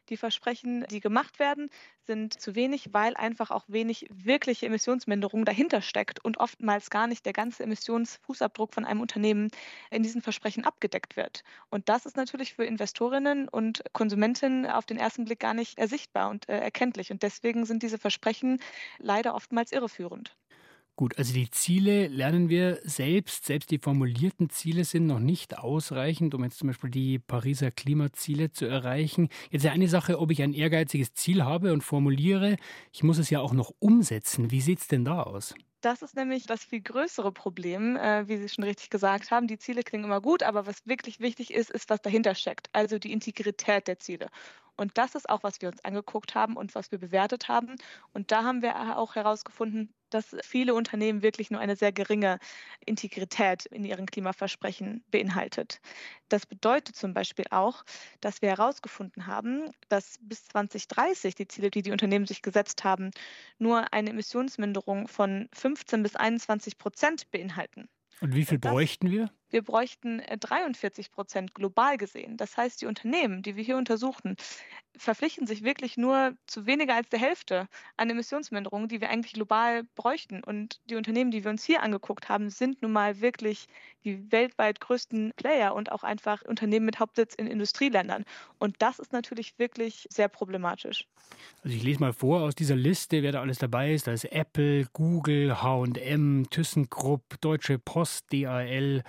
die 0.10 0.18
Versprechen, 0.18 0.86
die 0.90 1.00
gemacht 1.00 1.40
werden, 1.40 1.70
sind 2.06 2.40
zu 2.40 2.56
wenig, 2.56 2.94
weil 2.94 3.16
einfach 3.16 3.52
auch 3.52 3.64
wenig 3.68 4.08
wirkliche 4.12 4.66
Emissionsminderung 4.66 5.46
dahinter 5.46 5.82
steckt 5.82 6.24
und 6.24 6.38
oftmals 6.38 6.90
gar 6.90 7.08
nicht 7.08 7.26
der 7.26 7.34
ganze 7.34 7.64
Emissionsfußabdruck 7.64 8.74
von 8.74 8.86
einem 8.86 9.02
Unternehmen 9.02 9.50
in 9.90 10.04
diesen 10.04 10.22
Versprechen 10.22 10.66
abgedeckt 10.66 11.16
wird. 11.16 11.44
Und 11.70 11.90
das 11.90 12.06
ist 12.06 12.18
natürlich 12.18 12.54
für 12.54 12.66
Investorinnen 12.66 13.48
und 13.48 13.84
Konsumentinnen 13.94 14.66
auf 14.66 14.86
den 14.86 14.98
ersten 14.98 15.26
Blick 15.26 15.40
gar 15.40 15.54
nicht 15.54 15.78
ersichtbar 15.78 16.30
und 16.30 16.50
äh, 16.50 16.60
erkenntlich. 16.60 17.12
Und 17.12 17.24
deswegen 17.24 17.66
sind 17.66 17.84
diese 17.84 17.98
Versprechen 17.98 18.60
leider 19.00 19.36
oftmals 19.36 19.72
irreführend. 19.72 20.36
Gut, 20.96 21.18
also 21.18 21.34
die 21.34 21.50
Ziele 21.50 22.08
lernen 22.08 22.50
wir 22.50 22.80
selbst. 22.84 23.46
Selbst 23.46 23.72
die 23.72 23.80
formulierten 23.80 24.50
Ziele 24.50 24.84
sind 24.86 25.08
noch 25.08 25.20
nicht 25.20 25.58
ausreichend, 25.58 26.36
um 26.36 26.44
jetzt 26.44 26.60
zum 26.60 26.68
Beispiel 26.68 26.92
die 26.92 27.18
Pariser 27.18 27.72
Klimaziele 27.72 28.52
zu 28.52 28.66
erreichen. 28.66 29.30
Jetzt 29.50 29.66
ist 29.66 29.72
eine 29.72 29.88
Sache, 29.88 30.20
ob 30.20 30.32
ich 30.32 30.42
ein 30.44 30.54
ehrgeiziges 30.54 31.14
Ziel 31.14 31.44
habe 31.44 31.74
und 31.74 31.82
formuliere. 31.84 32.58
Ich 32.92 33.04
muss 33.04 33.18
es 33.18 33.30
ja 33.30 33.40
auch 33.40 33.54
noch 33.54 33.72
umsetzen. 33.80 34.52
Wie 34.52 34.62
sieht 34.62 34.80
es 34.80 34.88
denn 34.88 35.06
da 35.06 35.24
aus? 35.24 35.56
Das 35.82 36.04
ist 36.04 36.16
nämlich 36.16 36.46
das 36.46 36.64
viel 36.64 36.82
größere 36.82 37.32
Problem, 37.32 37.96
äh, 37.96 38.28
wie 38.28 38.38
Sie 38.38 38.50
schon 38.50 38.64
richtig 38.64 38.92
gesagt 38.92 39.32
haben. 39.32 39.48
Die 39.48 39.58
Ziele 39.58 39.82
klingen 39.82 40.06
immer 40.06 40.22
gut, 40.22 40.44
aber 40.44 40.68
was 40.68 40.86
wirklich 40.86 41.20
wichtig 41.20 41.52
ist, 41.52 41.72
ist, 41.72 41.90
was 41.90 42.02
dahinter 42.02 42.36
steckt, 42.36 42.70
also 42.74 43.00
die 43.00 43.12
Integrität 43.12 43.88
der 43.88 43.98
Ziele. 43.98 44.28
Und 44.76 44.98
das 44.98 45.16
ist 45.16 45.28
auch, 45.30 45.42
was 45.44 45.62
wir 45.62 45.70
uns 45.70 45.84
angeguckt 45.84 46.36
haben 46.36 46.56
und 46.56 46.76
was 46.76 46.92
wir 46.92 47.00
bewertet 47.00 47.48
haben. 47.48 47.76
Und 48.14 48.32
da 48.32 48.44
haben 48.44 48.62
wir 48.62 48.98
auch 48.98 49.16
herausgefunden, 49.16 49.94
dass 50.14 50.36
viele 50.44 50.74
Unternehmen 50.74 51.22
wirklich 51.22 51.52
nur 51.52 51.60
eine 51.60 51.76
sehr 51.76 51.92
geringe 51.92 52.40
Integrität 52.86 53.66
in 53.66 53.84
ihren 53.84 54.06
Klimaversprechen 54.06 55.04
beinhaltet. 55.12 55.82
Das 56.30 56.46
bedeutet 56.46 56.96
zum 56.96 57.14
Beispiel 57.14 57.46
auch, 57.50 57.84
dass 58.22 58.42
wir 58.42 58.50
herausgefunden 58.50 59.28
haben, 59.28 59.72
dass 59.90 60.18
bis 60.22 60.46
2030 60.46 61.36
die 61.36 61.48
Ziele, 61.48 61.72
die 61.72 61.82
die 61.82 61.92
Unternehmen 61.92 62.26
sich 62.26 62.42
gesetzt 62.42 62.84
haben, 62.84 63.12
nur 63.58 63.94
eine 63.94 64.12
Emissionsminderung 64.12 65.08
von 65.08 65.50
15 65.54 66.04
bis 66.04 66.16
21 66.16 66.78
Prozent 66.78 67.32
beinhalten. 67.32 67.90
Und 68.22 68.36
wie 68.36 68.46
viel 68.46 68.60
bräuchten 68.60 69.10
wir? 69.10 69.32
Wir 69.50 69.64
bräuchten 69.64 70.22
43 70.40 71.08
äh, 71.08 71.10
Prozent 71.10 71.56
global 71.56 71.98
gesehen. 71.98 72.38
Das 72.38 72.56
heißt, 72.56 72.82
die 72.82 72.86
Unternehmen, 72.86 73.42
die 73.42 73.56
wir 73.56 73.64
hier 73.64 73.78
untersuchen, 73.78 74.36
verpflichten 75.02 75.48
sich 75.48 75.64
wirklich 75.64 75.98
nur 75.98 76.36
zu 76.46 76.66
weniger 76.66 76.96
als 76.96 77.10
der 77.10 77.20
Hälfte 77.20 77.68
an 77.98 78.10
Emissionsminderungen, 78.10 78.88
die 78.88 79.02
wir 79.02 79.10
eigentlich 79.10 79.34
global 79.34 79.84
bräuchten. 79.96 80.44
Und 80.44 80.80
die 80.90 80.96
Unternehmen, 80.96 81.32
die 81.32 81.44
wir 81.44 81.52
uns 81.52 81.64
hier 81.64 81.82
angeguckt 81.82 82.30
haben, 82.30 82.50
sind 82.50 82.82
nun 82.82 82.92
mal 82.92 83.20
wirklich 83.20 83.68
die 84.04 84.32
weltweit 84.32 84.80
größten 84.80 85.34
Player 85.36 85.74
und 85.74 85.92
auch 85.92 86.04
einfach 86.04 86.44
Unternehmen 86.44 86.86
mit 86.86 87.00
Hauptsitz 87.00 87.34
in 87.36 87.48
Industrieländern. 87.48 88.26
Und 88.60 88.76
das 88.80 89.00
ist 89.00 89.14
natürlich 89.14 89.58
wirklich 89.58 90.08
sehr 90.10 90.28
problematisch. 90.28 91.08
Also 91.64 91.76
ich 91.76 91.84
lese 91.84 92.00
mal 92.00 92.14
vor 92.14 92.42
aus 92.42 92.56
dieser 92.56 92.76
Liste, 92.76 93.24
wer 93.24 93.32
da 93.32 93.42
alles 93.42 93.58
dabei 93.58 93.94
ist. 93.94 94.08
Da 94.08 94.12
ist 94.12 94.26
Apple, 94.26 94.86
Google, 94.94 95.62
H&M, 95.62 96.48
ThyssenKrupp, 96.50 97.40
Deutsche 97.42 97.80
Post, 97.80 98.32
DAL, 98.32 99.04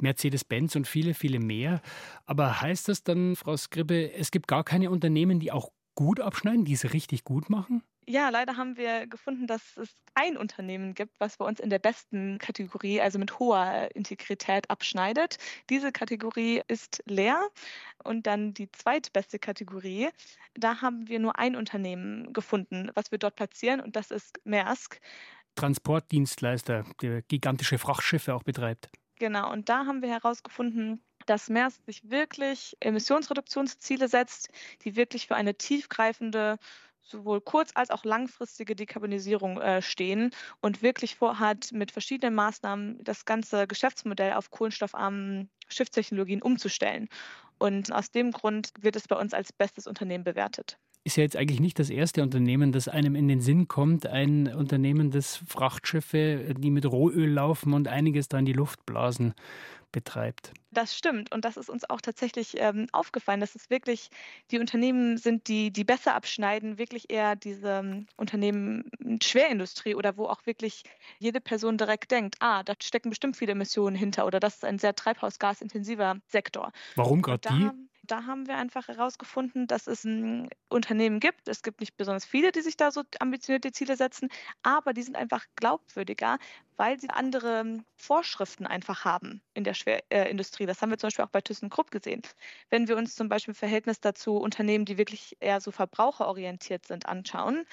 Mercedes-Benz 0.00 0.76
und 0.76 0.86
viele, 0.86 1.14
viele 1.14 1.38
mehr. 1.38 1.80
Aber 2.26 2.60
heißt 2.60 2.88
das 2.88 3.02
dann, 3.02 3.36
Frau 3.36 3.56
Skribbe, 3.56 4.12
es 4.12 4.30
gibt 4.30 4.48
gar 4.48 4.64
keine 4.64 4.90
Unternehmen, 4.90 5.33
die 5.40 5.52
auch 5.52 5.70
gut 5.94 6.20
abschneiden, 6.20 6.64
die 6.64 6.72
es 6.72 6.92
richtig 6.92 7.24
gut 7.24 7.50
machen? 7.50 7.82
Ja, 8.06 8.28
leider 8.28 8.58
haben 8.58 8.76
wir 8.76 9.06
gefunden, 9.06 9.46
dass 9.46 9.78
es 9.78 9.88
ein 10.14 10.36
Unternehmen 10.36 10.94
gibt, 10.94 11.18
was 11.20 11.38
bei 11.38 11.46
uns 11.46 11.58
in 11.58 11.70
der 11.70 11.78
besten 11.78 12.36
Kategorie, 12.38 13.00
also 13.00 13.18
mit 13.18 13.38
hoher 13.38 13.88
Integrität, 13.94 14.68
abschneidet. 14.68 15.38
Diese 15.70 15.90
Kategorie 15.90 16.60
ist 16.68 17.02
leer. 17.06 17.48
Und 18.02 18.26
dann 18.26 18.52
die 18.52 18.70
zweitbeste 18.70 19.38
Kategorie, 19.38 20.10
da 20.52 20.82
haben 20.82 21.08
wir 21.08 21.18
nur 21.18 21.38
ein 21.38 21.56
Unternehmen 21.56 22.32
gefunden, 22.34 22.90
was 22.94 23.10
wir 23.10 23.18
dort 23.18 23.36
platzieren, 23.36 23.80
und 23.80 23.96
das 23.96 24.10
ist 24.10 24.38
Maersk. 24.44 25.00
Transportdienstleister, 25.54 26.84
der 27.00 27.22
gigantische 27.22 27.78
Frachtschiffe 27.78 28.34
auch 28.34 28.42
betreibt. 28.42 28.90
Genau, 29.18 29.50
und 29.50 29.68
da 29.68 29.86
haben 29.86 30.02
wir 30.02 30.10
herausgefunden, 30.10 31.02
dass 31.26 31.48
Maersk 31.48 31.80
sich 31.86 32.10
wirklich 32.10 32.76
Emissionsreduktionsziele 32.80 34.08
setzt, 34.08 34.48
die 34.82 34.96
wirklich 34.96 35.26
für 35.26 35.36
eine 35.36 35.54
tiefgreifende 35.54 36.58
sowohl 37.04 37.40
kurz- 37.40 37.72
als 37.74 37.90
auch 37.90 38.04
langfristige 38.04 38.74
Dekarbonisierung 38.74 39.60
äh, 39.60 39.82
stehen 39.82 40.30
und 40.60 40.82
wirklich 40.82 41.16
vorhat, 41.16 41.70
mit 41.72 41.90
verschiedenen 41.90 42.34
Maßnahmen 42.34 43.02
das 43.04 43.24
ganze 43.26 43.66
Geschäftsmodell 43.66 44.32
auf 44.32 44.50
kohlenstoffarmen 44.50 45.50
Schiffstechnologien 45.68 46.42
umzustellen. 46.42 47.08
Und 47.58 47.92
aus 47.92 48.10
dem 48.10 48.32
Grund 48.32 48.70
wird 48.80 48.96
es 48.96 49.06
bei 49.06 49.16
uns 49.16 49.34
als 49.34 49.52
bestes 49.52 49.86
Unternehmen 49.86 50.24
bewertet 50.24 50.78
ist 51.06 51.16
ja 51.16 51.22
jetzt 51.22 51.36
eigentlich 51.36 51.60
nicht 51.60 51.78
das 51.78 51.90
erste 51.90 52.22
Unternehmen, 52.22 52.72
das 52.72 52.88
einem 52.88 53.14
in 53.14 53.28
den 53.28 53.42
Sinn 53.42 53.68
kommt. 53.68 54.06
Ein 54.06 54.48
Unternehmen, 54.54 55.10
das 55.10 55.36
Frachtschiffe, 55.46 56.54
die 56.58 56.70
mit 56.70 56.86
Rohöl 56.86 57.30
laufen 57.30 57.74
und 57.74 57.88
einiges 57.88 58.28
da 58.28 58.38
in 58.38 58.46
die 58.46 58.54
Luft 58.54 58.86
blasen, 58.86 59.34
betreibt. 59.94 60.52
Das 60.72 60.96
stimmt. 60.96 61.32
Und 61.32 61.44
das 61.44 61.56
ist 61.56 61.70
uns 61.70 61.88
auch 61.88 62.00
tatsächlich 62.00 62.54
ähm, 62.58 62.88
aufgefallen, 62.92 63.40
dass 63.40 63.54
es 63.54 63.70
wirklich 63.70 64.10
die 64.50 64.58
Unternehmen 64.58 65.16
sind, 65.16 65.46
die, 65.46 65.70
die 65.70 65.84
besser 65.84 66.16
abschneiden, 66.16 66.78
wirklich 66.78 67.10
eher 67.10 67.36
diese 67.36 67.78
ähm, 67.78 68.06
Unternehmen 68.16 68.90
Schwerindustrie 69.22 69.94
oder 69.94 70.16
wo 70.16 70.26
auch 70.26 70.44
wirklich 70.46 70.82
jede 71.18 71.40
Person 71.40 71.78
direkt 71.78 72.10
denkt, 72.10 72.36
ah, 72.40 72.64
da 72.64 72.74
stecken 72.82 73.10
bestimmt 73.10 73.36
viele 73.36 73.52
Emissionen 73.52 73.94
hinter 73.94 74.26
oder 74.26 74.40
das 74.40 74.56
ist 74.56 74.64
ein 74.64 74.80
sehr 74.80 74.96
treibhausgasintensiver 74.96 76.16
Sektor. 76.26 76.72
Warum 76.96 77.22
gerade 77.22 77.48
die? 77.48 77.70
Da 78.06 78.26
haben 78.26 78.46
wir 78.46 78.56
einfach 78.56 78.88
herausgefunden, 78.88 79.66
dass 79.66 79.86
es 79.86 80.04
ein 80.04 80.48
Unternehmen 80.68 81.20
gibt. 81.20 81.48
Es 81.48 81.62
gibt 81.62 81.80
nicht 81.80 81.96
besonders 81.96 82.24
viele, 82.24 82.52
die 82.52 82.60
sich 82.60 82.76
da 82.76 82.90
so 82.90 83.02
ambitionierte 83.20 83.72
Ziele 83.72 83.96
setzen, 83.96 84.28
aber 84.62 84.92
die 84.92 85.02
sind 85.02 85.16
einfach 85.16 85.44
glaubwürdiger, 85.56 86.38
weil 86.76 86.98
sie 87.00 87.10
andere 87.10 87.78
Vorschriften 87.96 88.66
einfach 88.66 89.04
haben 89.04 89.42
in 89.54 89.64
der 89.64 89.74
Schwerindustrie. 89.74 90.66
Das 90.66 90.82
haben 90.82 90.90
wir 90.90 90.98
zum 90.98 91.08
Beispiel 91.08 91.24
auch 91.24 91.30
bei 91.30 91.40
ThyssenKrupp 91.40 91.90
gesehen. 91.90 92.22
Wenn 92.70 92.88
wir 92.88 92.96
uns 92.96 93.14
zum 93.14 93.28
Beispiel 93.28 93.52
im 93.52 93.56
Verhältnis 93.56 94.00
dazu 94.00 94.36
Unternehmen, 94.36 94.84
die 94.84 94.98
wirklich 94.98 95.36
eher 95.40 95.60
so 95.60 95.70
verbraucherorientiert 95.70 96.86
sind, 96.86 97.06
anschauen, 97.06 97.64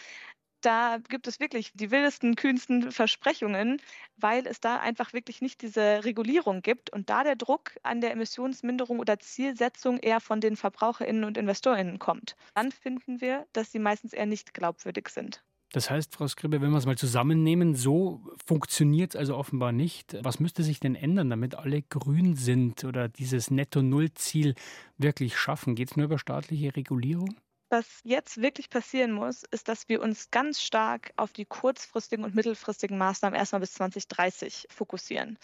da 0.62 1.00
gibt 1.10 1.28
es 1.28 1.40
wirklich 1.40 1.72
die 1.74 1.92
wildesten, 1.92 2.36
kühnsten 2.36 2.92
Versprechungen, 2.92 3.82
weil 4.18 4.48
es 4.48 4.60
da 4.60 4.78
einfach 4.78 5.14
wirklich 5.14 5.42
nicht 5.42 5.62
diese 5.62 6.04
Regulierung 6.04 6.62
gibt 6.62 6.92
und 6.92 7.10
da 7.10 7.24
der 7.24 7.36
Druck 7.36 7.72
an 7.84 8.02
der 8.02 8.12
Emissionsminderung 8.12 9.00
oder 9.00 9.20
Zielsetzung 9.20 9.98
eher 9.98 10.20
von 10.20 10.42
den 10.42 10.56
VerbraucherInnen 10.56 11.24
und 11.24 11.38
InvestorInnen 11.38 12.00
kommt. 12.00 12.36
Dann 12.54 12.72
finden 12.72 13.22
wir, 13.22 13.46
dass 13.54 13.72
sie 13.72 13.80
meistens 13.80 14.14
eher 14.14 14.26
nicht 14.26 14.54
glaubwürdig 14.54 15.10
sind. 15.10 15.44
Das 15.74 15.90
heißt, 15.90 16.14
Frau 16.14 16.28
Skribbe, 16.28 16.60
wenn 16.60 16.72
wir 16.72 16.78
es 16.78 16.86
mal 16.86 16.98
zusammennehmen, 16.98 17.76
so 17.76 18.22
funktioniert 18.46 19.12
es 19.12 19.16
also 19.16 19.38
offenbar 19.38 19.72
nicht. 19.72 20.18
Was 20.22 20.42
müsste 20.42 20.64
sich 20.64 20.82
denn 20.82 20.96
ändern, 20.96 21.30
damit 21.30 21.56
alle 21.56 21.82
grün 21.82 22.36
sind 22.36 22.84
oder 22.84 23.08
dieses 23.08 23.52
Netto-Null-Ziel 23.52 24.56
wirklich 24.98 25.38
schaffen? 25.38 25.76
Geht 25.76 25.92
es 25.92 25.96
nur 25.96 26.06
über 26.06 26.20
staatliche 26.20 26.76
Regulierung? 26.76 27.40
Was 27.74 28.02
jetzt 28.04 28.42
wirklich 28.42 28.70
passieren 28.70 29.14
muss, 29.14 29.44
ist, 29.44 29.70
dass 29.70 29.88
wir 29.88 30.02
uns 30.02 30.30
ganz 30.30 30.62
stark 30.62 31.14
auf 31.16 31.32
die 31.32 31.46
kurzfristigen 31.46 32.26
und 32.26 32.36
mittelfristigen 32.36 32.98
Maßnahmen 32.98 33.40
erstmal 33.40 33.62
bis 33.62 33.76
2030 33.76 34.68
fokussieren 34.70 35.40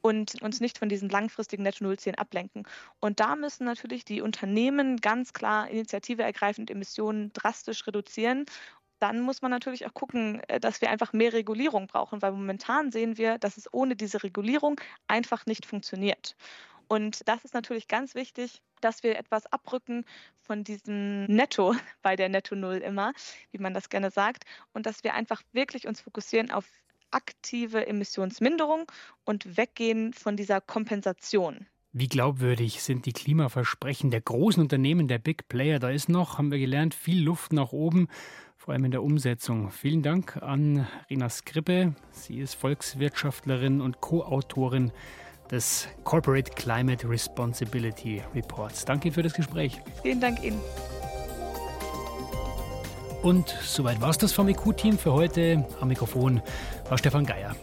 und 0.00 0.40
uns 0.40 0.60
nicht 0.60 0.78
von 0.78 0.88
diesen 0.88 1.08
langfristigen 1.08 1.64
Netto-Null-Zielen 1.64 2.16
ablenken. 2.16 2.62
Und 3.00 3.18
da 3.18 3.34
müssen 3.34 3.64
natürlich 3.64 4.04
die 4.04 4.20
Unternehmen 4.20 4.98
ganz 4.98 5.32
klar 5.32 5.68
Initiative 5.68 6.22
ergreifen 6.22 6.62
und 6.62 6.70
Emissionen 6.70 7.32
drastisch 7.32 7.84
reduzieren 7.88 8.46
dann 9.00 9.20
muss 9.20 9.42
man 9.42 9.50
natürlich 9.50 9.86
auch 9.86 9.92
gucken, 9.92 10.40
äh, 10.48 10.58
dass 10.60 10.80
wir 10.80 10.88
einfach 10.88 11.12
mehr 11.12 11.32
Regulierung 11.34 11.88
brauchen, 11.88 12.22
weil 12.22 12.32
momentan 12.32 12.90
sehen 12.90 13.18
wir, 13.18 13.38
dass 13.38 13.58
es 13.58 13.70
ohne 13.72 13.96
diese 13.96 14.22
Regulierung 14.22 14.80
einfach 15.08 15.44
nicht 15.44 15.66
funktioniert. 15.66 16.36
Und 16.88 17.28
das 17.28 17.44
ist 17.44 17.54
natürlich 17.54 17.88
ganz 17.88 18.14
wichtig, 18.14 18.62
dass 18.80 19.02
wir 19.02 19.18
etwas 19.18 19.46
abrücken 19.46 20.04
von 20.40 20.64
diesem 20.64 21.24
Netto 21.24 21.74
bei 22.02 22.16
der 22.16 22.28
Netto 22.28 22.54
Null 22.54 22.76
immer, 22.76 23.12
wie 23.50 23.58
man 23.58 23.74
das 23.74 23.88
gerne 23.88 24.10
sagt, 24.10 24.44
und 24.72 24.86
dass 24.86 25.04
wir 25.04 25.14
einfach 25.14 25.42
wirklich 25.52 25.86
uns 25.86 26.00
fokussieren 26.00 26.50
auf 26.50 26.66
aktive 27.10 27.86
Emissionsminderung 27.86 28.90
und 29.24 29.56
weggehen 29.56 30.12
von 30.12 30.36
dieser 30.36 30.60
Kompensation. 30.60 31.66
Wie 31.92 32.08
glaubwürdig 32.08 32.82
sind 32.82 33.06
die 33.06 33.12
Klimaversprechen 33.12 34.10
der 34.10 34.20
großen 34.20 34.60
Unternehmen, 34.60 35.06
der 35.06 35.20
Big 35.20 35.46
Player? 35.46 35.78
Da 35.78 35.90
ist 35.90 36.08
noch, 36.08 36.38
haben 36.38 36.50
wir 36.50 36.58
gelernt, 36.58 36.92
viel 36.92 37.22
Luft 37.22 37.52
nach 37.52 37.70
oben, 37.70 38.08
vor 38.56 38.74
allem 38.74 38.86
in 38.86 38.90
der 38.90 39.04
Umsetzung. 39.04 39.70
Vielen 39.70 40.02
Dank 40.02 40.36
an 40.38 40.88
Rina 41.08 41.28
Skrippe. 41.28 41.94
Sie 42.10 42.40
ist 42.40 42.54
Volkswirtschaftlerin 42.54 43.80
und 43.80 44.00
Co-Autorin 44.00 44.90
des 45.50 45.88
Corporate 46.04 46.50
Climate 46.52 47.08
Responsibility 47.08 48.22
Reports. 48.34 48.84
Danke 48.84 49.12
für 49.12 49.22
das 49.22 49.34
Gespräch. 49.34 49.80
Vielen 50.02 50.20
Dank 50.20 50.42
Ihnen. 50.42 50.60
Und 53.22 53.48
soweit 53.62 54.00
war 54.00 54.10
es 54.10 54.18
das 54.18 54.32
vom 54.32 54.48
IQ-Team 54.48 54.98
für 54.98 55.12
heute. 55.12 55.66
Am 55.80 55.88
Mikrofon 55.88 56.42
war 56.88 56.98
Stefan 56.98 57.24
Geier. 57.24 57.54